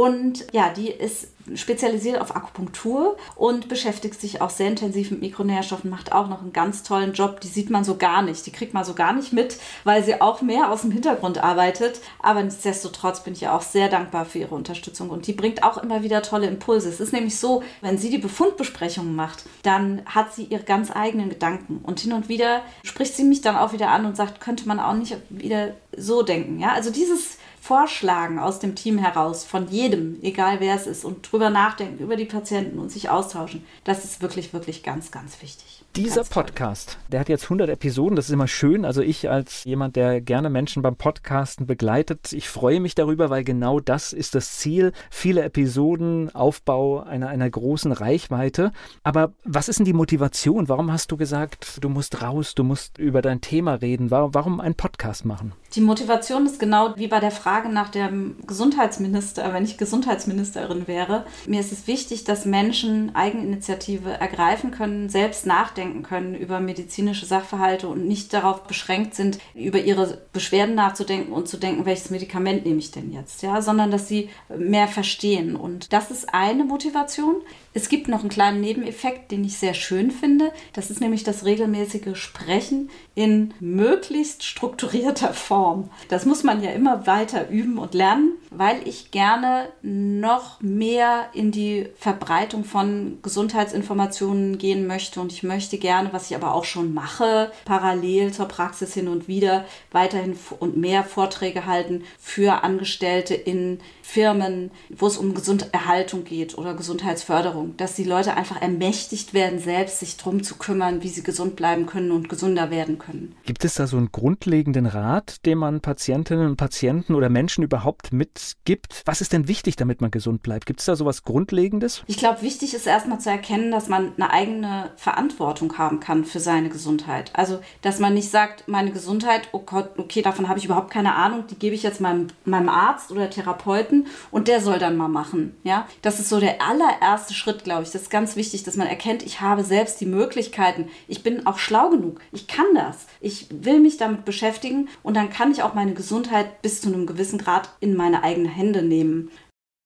Und 0.00 0.46
ja, 0.52 0.70
die 0.70 0.88
ist 0.88 1.28
spezialisiert 1.54 2.22
auf 2.22 2.34
Akupunktur 2.34 3.18
und 3.36 3.68
beschäftigt 3.68 4.18
sich 4.18 4.40
auch 4.40 4.48
sehr 4.48 4.68
intensiv 4.68 5.10
mit 5.10 5.20
Mikronährstoffen, 5.20 5.90
macht 5.90 6.12
auch 6.12 6.26
noch 6.26 6.40
einen 6.40 6.54
ganz 6.54 6.82
tollen 6.82 7.12
Job. 7.12 7.42
Die 7.42 7.48
sieht 7.48 7.68
man 7.68 7.84
so 7.84 7.96
gar 7.96 8.22
nicht, 8.22 8.46
die 8.46 8.50
kriegt 8.50 8.72
man 8.72 8.82
so 8.82 8.94
gar 8.94 9.12
nicht 9.12 9.34
mit, 9.34 9.58
weil 9.84 10.02
sie 10.02 10.22
auch 10.22 10.40
mehr 10.40 10.70
aus 10.70 10.82
dem 10.82 10.90
Hintergrund 10.90 11.44
arbeitet. 11.44 12.00
Aber 12.18 12.42
nichtsdestotrotz 12.42 13.24
bin 13.24 13.34
ich 13.34 13.42
ihr 13.42 13.52
auch 13.52 13.60
sehr 13.60 13.90
dankbar 13.90 14.24
für 14.24 14.38
ihre 14.38 14.54
Unterstützung 14.54 15.10
und 15.10 15.26
die 15.26 15.34
bringt 15.34 15.64
auch 15.64 15.76
immer 15.76 16.02
wieder 16.02 16.22
tolle 16.22 16.46
Impulse. 16.46 16.88
Es 16.88 17.00
ist 17.00 17.12
nämlich 17.12 17.36
so, 17.36 17.62
wenn 17.82 17.98
sie 17.98 18.08
die 18.08 18.16
Befundbesprechungen 18.16 19.14
macht, 19.14 19.44
dann 19.64 20.00
hat 20.06 20.32
sie 20.32 20.44
ihre 20.44 20.62
ganz 20.62 20.90
eigenen 20.90 21.28
Gedanken 21.28 21.80
und 21.82 22.00
hin 22.00 22.14
und 22.14 22.30
wieder 22.30 22.62
spricht 22.84 23.16
sie 23.16 23.24
mich 23.24 23.42
dann 23.42 23.56
auch 23.56 23.74
wieder 23.74 23.90
an 23.90 24.06
und 24.06 24.16
sagt, 24.16 24.40
könnte 24.40 24.66
man 24.66 24.80
auch 24.80 24.94
nicht 24.94 25.18
wieder 25.28 25.74
so 25.94 26.22
denken. 26.22 26.58
Ja, 26.58 26.72
also 26.72 26.90
dieses 26.90 27.36
vorschlagen 27.60 28.38
aus 28.38 28.58
dem 28.58 28.74
Team 28.74 28.98
heraus, 28.98 29.44
von 29.44 29.68
jedem, 29.68 30.18
egal 30.22 30.60
wer 30.60 30.74
es 30.74 30.86
ist, 30.86 31.04
und 31.04 31.30
drüber 31.30 31.50
nachdenken, 31.50 32.02
über 32.02 32.16
die 32.16 32.24
Patienten 32.24 32.78
und 32.78 32.90
sich 32.90 33.10
austauschen, 33.10 33.64
das 33.84 34.04
ist 34.04 34.22
wirklich, 34.22 34.52
wirklich 34.52 34.82
ganz, 34.82 35.10
ganz 35.10 35.40
wichtig. 35.42 35.84
Dieser 35.96 36.22
Podcast, 36.22 36.98
der 37.08 37.18
hat 37.18 37.28
jetzt 37.28 37.44
100 37.44 37.68
Episoden, 37.68 38.14
das 38.14 38.26
ist 38.26 38.32
immer 38.32 38.46
schön. 38.46 38.84
Also 38.84 39.02
ich 39.02 39.28
als 39.28 39.64
jemand, 39.64 39.96
der 39.96 40.20
gerne 40.20 40.48
Menschen 40.48 40.82
beim 40.82 40.94
Podcasten 40.94 41.66
begleitet, 41.66 42.32
ich 42.32 42.48
freue 42.48 42.78
mich 42.78 42.94
darüber, 42.94 43.28
weil 43.28 43.42
genau 43.42 43.80
das 43.80 44.12
ist 44.12 44.36
das 44.36 44.56
Ziel. 44.56 44.92
Viele 45.10 45.42
Episoden, 45.42 46.32
Aufbau 46.32 47.00
einer, 47.00 47.28
einer 47.28 47.50
großen 47.50 47.90
Reichweite. 47.90 48.70
Aber 49.02 49.32
was 49.44 49.68
ist 49.68 49.80
denn 49.80 49.84
die 49.84 49.92
Motivation? 49.92 50.68
Warum 50.68 50.92
hast 50.92 51.10
du 51.10 51.16
gesagt, 51.16 51.78
du 51.80 51.88
musst 51.88 52.22
raus, 52.22 52.54
du 52.54 52.62
musst 52.62 52.98
über 52.98 53.20
dein 53.20 53.40
Thema 53.40 53.74
reden? 53.74 54.12
Warum, 54.12 54.32
warum 54.32 54.60
einen 54.60 54.76
Podcast 54.76 55.24
machen? 55.24 55.54
Die 55.74 55.80
Motivation 55.80 56.46
ist 56.46 56.60
genau 56.60 56.96
wie 56.96 57.08
bei 57.08 57.18
der 57.18 57.32
Frage 57.32 57.49
nach 57.72 57.88
dem 57.88 58.36
Gesundheitsminister, 58.46 59.52
wenn 59.52 59.64
ich 59.64 59.76
Gesundheitsministerin 59.76 60.86
wäre. 60.86 61.26
Mir 61.46 61.60
ist 61.60 61.72
es 61.72 61.86
wichtig, 61.86 62.24
dass 62.24 62.44
Menschen 62.44 63.14
Eigeninitiative 63.14 64.10
ergreifen 64.10 64.70
können, 64.70 65.08
selbst 65.08 65.46
nachdenken 65.46 66.02
können 66.02 66.34
über 66.34 66.60
medizinische 66.60 67.26
Sachverhalte 67.26 67.88
und 67.88 68.06
nicht 68.06 68.32
darauf 68.32 68.64
beschränkt 68.64 69.14
sind, 69.14 69.38
über 69.54 69.80
ihre 69.80 70.18
Beschwerden 70.32 70.74
nachzudenken 70.74 71.32
und 71.32 71.48
zu 71.48 71.56
denken, 71.56 71.84
welches 71.86 72.10
Medikament 72.10 72.64
nehme 72.64 72.78
ich 72.78 72.90
denn 72.90 73.12
jetzt, 73.12 73.42
ja, 73.42 73.60
sondern 73.62 73.90
dass 73.90 74.08
sie 74.08 74.30
mehr 74.56 74.88
verstehen. 74.88 75.56
Und 75.56 75.92
das 75.92 76.10
ist 76.10 76.32
eine 76.32 76.64
Motivation. 76.64 77.36
Es 77.72 77.88
gibt 77.88 78.08
noch 78.08 78.20
einen 78.20 78.30
kleinen 78.30 78.60
Nebeneffekt, 78.60 79.30
den 79.30 79.44
ich 79.44 79.56
sehr 79.56 79.74
schön 79.74 80.10
finde. 80.10 80.52
Das 80.72 80.90
ist 80.90 81.00
nämlich 81.00 81.22
das 81.22 81.44
regelmäßige 81.44 82.16
Sprechen 82.16 82.90
in 83.14 83.54
möglichst 83.60 84.44
strukturierter 84.44 85.34
Form. 85.34 85.90
Das 86.08 86.26
muss 86.26 86.42
man 86.42 86.62
ja 86.62 86.70
immer 86.70 87.06
weiter 87.06 87.39
üben 87.48 87.78
und 87.78 87.94
lernen, 87.94 88.32
weil 88.50 88.86
ich 88.86 89.10
gerne 89.10 89.68
noch 89.82 90.60
mehr 90.60 91.28
in 91.32 91.52
die 91.52 91.88
Verbreitung 91.96 92.64
von 92.64 93.18
Gesundheitsinformationen 93.22 94.58
gehen 94.58 94.86
möchte. 94.86 95.20
Und 95.20 95.32
ich 95.32 95.42
möchte 95.42 95.78
gerne, 95.78 96.12
was 96.12 96.30
ich 96.30 96.36
aber 96.36 96.54
auch 96.54 96.64
schon 96.64 96.92
mache, 96.92 97.52
parallel 97.64 98.32
zur 98.32 98.46
Praxis 98.46 98.94
hin 98.94 99.08
und 99.08 99.28
wieder 99.28 99.64
weiterhin 99.92 100.36
und 100.58 100.76
mehr 100.76 101.04
Vorträge 101.04 101.66
halten 101.66 102.04
für 102.18 102.62
Angestellte 102.64 103.34
in 103.34 103.80
Firmen, 104.10 104.72
wo 104.88 105.06
es 105.06 105.16
um 105.16 105.34
Gesunderhaltung 105.34 106.24
geht 106.24 106.58
oder 106.58 106.74
Gesundheitsförderung, 106.74 107.76
dass 107.76 107.94
die 107.94 108.02
Leute 108.02 108.36
einfach 108.36 108.60
ermächtigt 108.60 109.34
werden, 109.34 109.60
selbst 109.60 110.00
sich 110.00 110.16
darum 110.16 110.42
zu 110.42 110.56
kümmern, 110.56 111.04
wie 111.04 111.08
sie 111.08 111.22
gesund 111.22 111.54
bleiben 111.54 111.86
können 111.86 112.10
und 112.10 112.28
gesünder 112.28 112.70
werden 112.70 112.98
können. 112.98 113.36
Gibt 113.44 113.64
es 113.64 113.74
da 113.74 113.86
so 113.86 113.96
einen 113.96 114.10
grundlegenden 114.10 114.86
Rat, 114.86 115.46
den 115.46 115.58
man 115.58 115.80
Patientinnen 115.80 116.48
und 116.48 116.56
Patienten 116.56 117.14
oder 117.14 117.28
Menschen 117.28 117.62
überhaupt 117.62 118.12
mitgibt? 118.12 119.02
Was 119.04 119.20
ist 119.20 119.32
denn 119.32 119.46
wichtig, 119.46 119.76
damit 119.76 120.00
man 120.00 120.10
gesund 120.10 120.42
bleibt? 120.42 120.66
Gibt 120.66 120.80
es 120.80 120.86
da 120.86 120.96
so 120.96 121.04
was 121.04 121.22
Grundlegendes? 121.22 122.02
Ich 122.08 122.16
glaube, 122.16 122.42
wichtig 122.42 122.74
ist 122.74 122.88
erstmal 122.88 123.20
zu 123.20 123.30
erkennen, 123.30 123.70
dass 123.70 123.88
man 123.88 124.12
eine 124.16 124.30
eigene 124.30 124.90
Verantwortung 124.96 125.78
haben 125.78 126.00
kann 126.00 126.24
für 126.24 126.40
seine 126.40 126.68
Gesundheit. 126.68 127.30
Also, 127.34 127.60
dass 127.82 128.00
man 128.00 128.14
nicht 128.14 128.30
sagt, 128.30 128.66
meine 128.66 128.90
Gesundheit, 128.90 129.50
oh 129.52 129.60
Gott, 129.60 129.90
okay, 129.98 130.20
davon 130.22 130.48
habe 130.48 130.58
ich 130.58 130.64
überhaupt 130.64 130.90
keine 130.90 131.14
Ahnung, 131.14 131.44
die 131.48 131.58
gebe 131.58 131.76
ich 131.76 131.84
jetzt 131.84 132.00
meinem, 132.00 132.26
meinem 132.44 132.68
Arzt 132.68 133.12
oder 133.12 133.30
Therapeuten 133.30 133.99
und 134.30 134.48
der 134.48 134.60
soll 134.60 134.78
dann 134.78 134.96
mal 134.96 135.08
machen. 135.08 135.54
Ja, 135.64 135.86
das 136.02 136.20
ist 136.20 136.28
so 136.28 136.40
der 136.40 136.62
allererste 136.62 137.34
Schritt, 137.34 137.64
glaube 137.64 137.82
ich. 137.82 137.90
Das 137.90 138.02
ist 138.02 138.10
ganz 138.10 138.36
wichtig, 138.36 138.62
dass 138.64 138.76
man 138.76 138.86
erkennt, 138.86 139.22
ich 139.22 139.40
habe 139.40 139.64
selbst 139.64 140.00
die 140.00 140.06
Möglichkeiten. 140.06 140.88
Ich 141.08 141.22
bin 141.22 141.46
auch 141.46 141.58
schlau 141.58 141.90
genug. 141.90 142.20
Ich 142.32 142.46
kann 142.46 142.66
das. 142.74 143.06
Ich 143.20 143.46
will 143.50 143.80
mich 143.80 143.96
damit 143.96 144.24
beschäftigen 144.24 144.88
und 145.02 145.14
dann 145.16 145.30
kann 145.30 145.52
ich 145.52 145.62
auch 145.62 145.74
meine 145.74 145.94
Gesundheit 145.94 146.62
bis 146.62 146.80
zu 146.80 146.88
einem 146.88 147.06
gewissen 147.06 147.38
Grad 147.38 147.70
in 147.80 147.94
meine 147.94 148.22
eigenen 148.22 148.50
Hände 148.50 148.82
nehmen. 148.82 149.30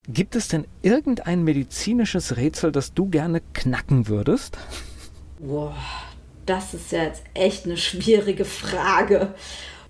Gibt 0.06 0.36
es 0.36 0.48
denn 0.48 0.66
irgendein 0.82 1.44
medizinisches 1.44 2.36
Rätsel, 2.36 2.72
das 2.72 2.92
du 2.92 3.06
gerne 3.06 3.40
knacken 3.54 4.06
würdest? 4.06 4.58
Boah, 5.38 5.74
das 6.44 6.74
ist 6.74 6.92
ja 6.92 7.04
jetzt 7.04 7.22
echt 7.32 7.64
eine 7.64 7.78
schwierige 7.78 8.44
Frage. 8.44 9.34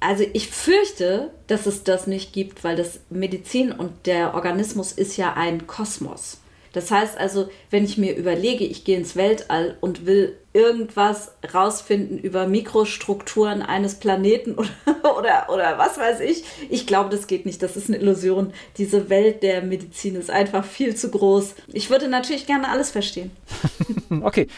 Also 0.05 0.25
ich 0.35 0.49
fürchte, 0.49 1.31
dass 1.47 1.64
es 1.64 1.83
das 1.83 2.07
nicht 2.07 2.35
gibt, 2.35 2.62
weil 2.62 2.77
das 2.77 3.01
Medizin 3.09 3.73
und 3.73 4.07
der 4.07 4.35
Organismus 4.35 4.93
ist 4.93 5.17
ja 5.17 5.33
ein 5.33 5.67
Kosmos. 5.67 6.38
Das 6.75 6.90
heißt 6.90 7.17
also, 7.17 7.49
wenn 7.71 7.85
ich 7.85 7.97
mir 7.97 8.14
überlege, 8.14 8.64
ich 8.64 8.85
gehe 8.85 8.99
ins 8.99 9.17
Weltall 9.17 9.79
und 9.81 10.05
will 10.05 10.37
irgendwas 10.53 11.33
rausfinden 11.55 12.19
über 12.19 12.47
Mikrostrukturen 12.47 13.62
eines 13.62 13.95
Planeten 13.95 14.57
oder, 14.57 15.19
oder, 15.19 15.49
oder 15.49 15.79
was 15.79 15.97
weiß 15.97 16.21
ich. 16.21 16.45
Ich 16.69 16.87
glaube, 16.87 17.09
das 17.09 17.27
geht 17.27 17.47
nicht. 17.47 17.62
Das 17.62 17.75
ist 17.75 17.88
eine 17.88 17.97
Illusion. 17.97 18.53
Diese 18.77 19.09
Welt 19.09 19.43
der 19.43 19.62
Medizin 19.62 20.17
ist 20.17 20.31
einfach 20.31 20.67
viel 20.67 20.95
zu 20.97 21.11
groß. 21.11 21.55
Ich 21.73 21.88
würde 21.88 22.09
natürlich 22.09 22.47
gerne 22.47 22.69
alles 22.69 22.90
verstehen. 22.90 23.31
okay. 24.23 24.49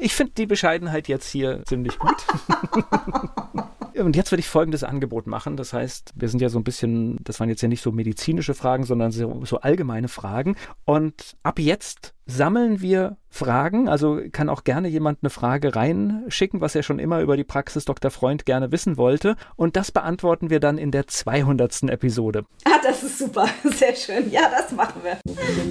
Ich 0.00 0.14
finde 0.14 0.32
die 0.36 0.46
Bescheidenheit 0.46 1.08
jetzt 1.08 1.30
hier 1.30 1.62
ziemlich 1.64 1.98
gut. 1.98 2.16
Und 4.04 4.16
jetzt 4.16 4.32
würde 4.32 4.40
ich 4.40 4.48
folgendes 4.48 4.84
Angebot 4.84 5.26
machen. 5.26 5.56
Das 5.56 5.72
heißt, 5.72 6.12
wir 6.14 6.28
sind 6.28 6.40
ja 6.40 6.48
so 6.48 6.58
ein 6.58 6.64
bisschen, 6.64 7.18
das 7.24 7.40
waren 7.40 7.48
jetzt 7.48 7.62
ja 7.62 7.68
nicht 7.68 7.82
so 7.82 7.92
medizinische 7.92 8.54
Fragen, 8.54 8.84
sondern 8.84 9.12
so, 9.12 9.44
so 9.44 9.60
allgemeine 9.60 10.08
Fragen. 10.08 10.56
Und 10.84 11.36
ab 11.42 11.58
jetzt 11.58 12.14
sammeln 12.26 12.80
wir 12.80 13.16
Fragen. 13.28 13.88
Also 13.88 14.20
kann 14.32 14.48
auch 14.48 14.64
gerne 14.64 14.88
jemand 14.88 15.18
eine 15.22 15.30
Frage 15.30 15.74
reinschicken, 15.74 16.60
was 16.60 16.74
er 16.74 16.82
schon 16.82 16.98
immer 16.98 17.20
über 17.20 17.36
die 17.36 17.44
Praxis 17.44 17.84
Dr. 17.84 18.10
Freund 18.10 18.46
gerne 18.46 18.72
wissen 18.72 18.96
wollte. 18.96 19.36
Und 19.56 19.76
das 19.76 19.90
beantworten 19.90 20.50
wir 20.50 20.60
dann 20.60 20.78
in 20.78 20.90
der 20.90 21.06
200. 21.06 21.84
Episode. 21.84 22.44
Ah, 22.64 22.78
das 22.82 23.02
ist 23.02 23.18
super. 23.18 23.46
Sehr 23.64 23.94
schön. 23.94 24.30
Ja, 24.30 24.50
das 24.50 24.72
machen 24.72 25.02
wir. 25.02 25.18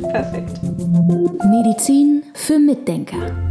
Perfekt. 0.09 0.61
Medizin 0.63 2.23
für 2.33 2.59
Mitdenker. 2.59 3.50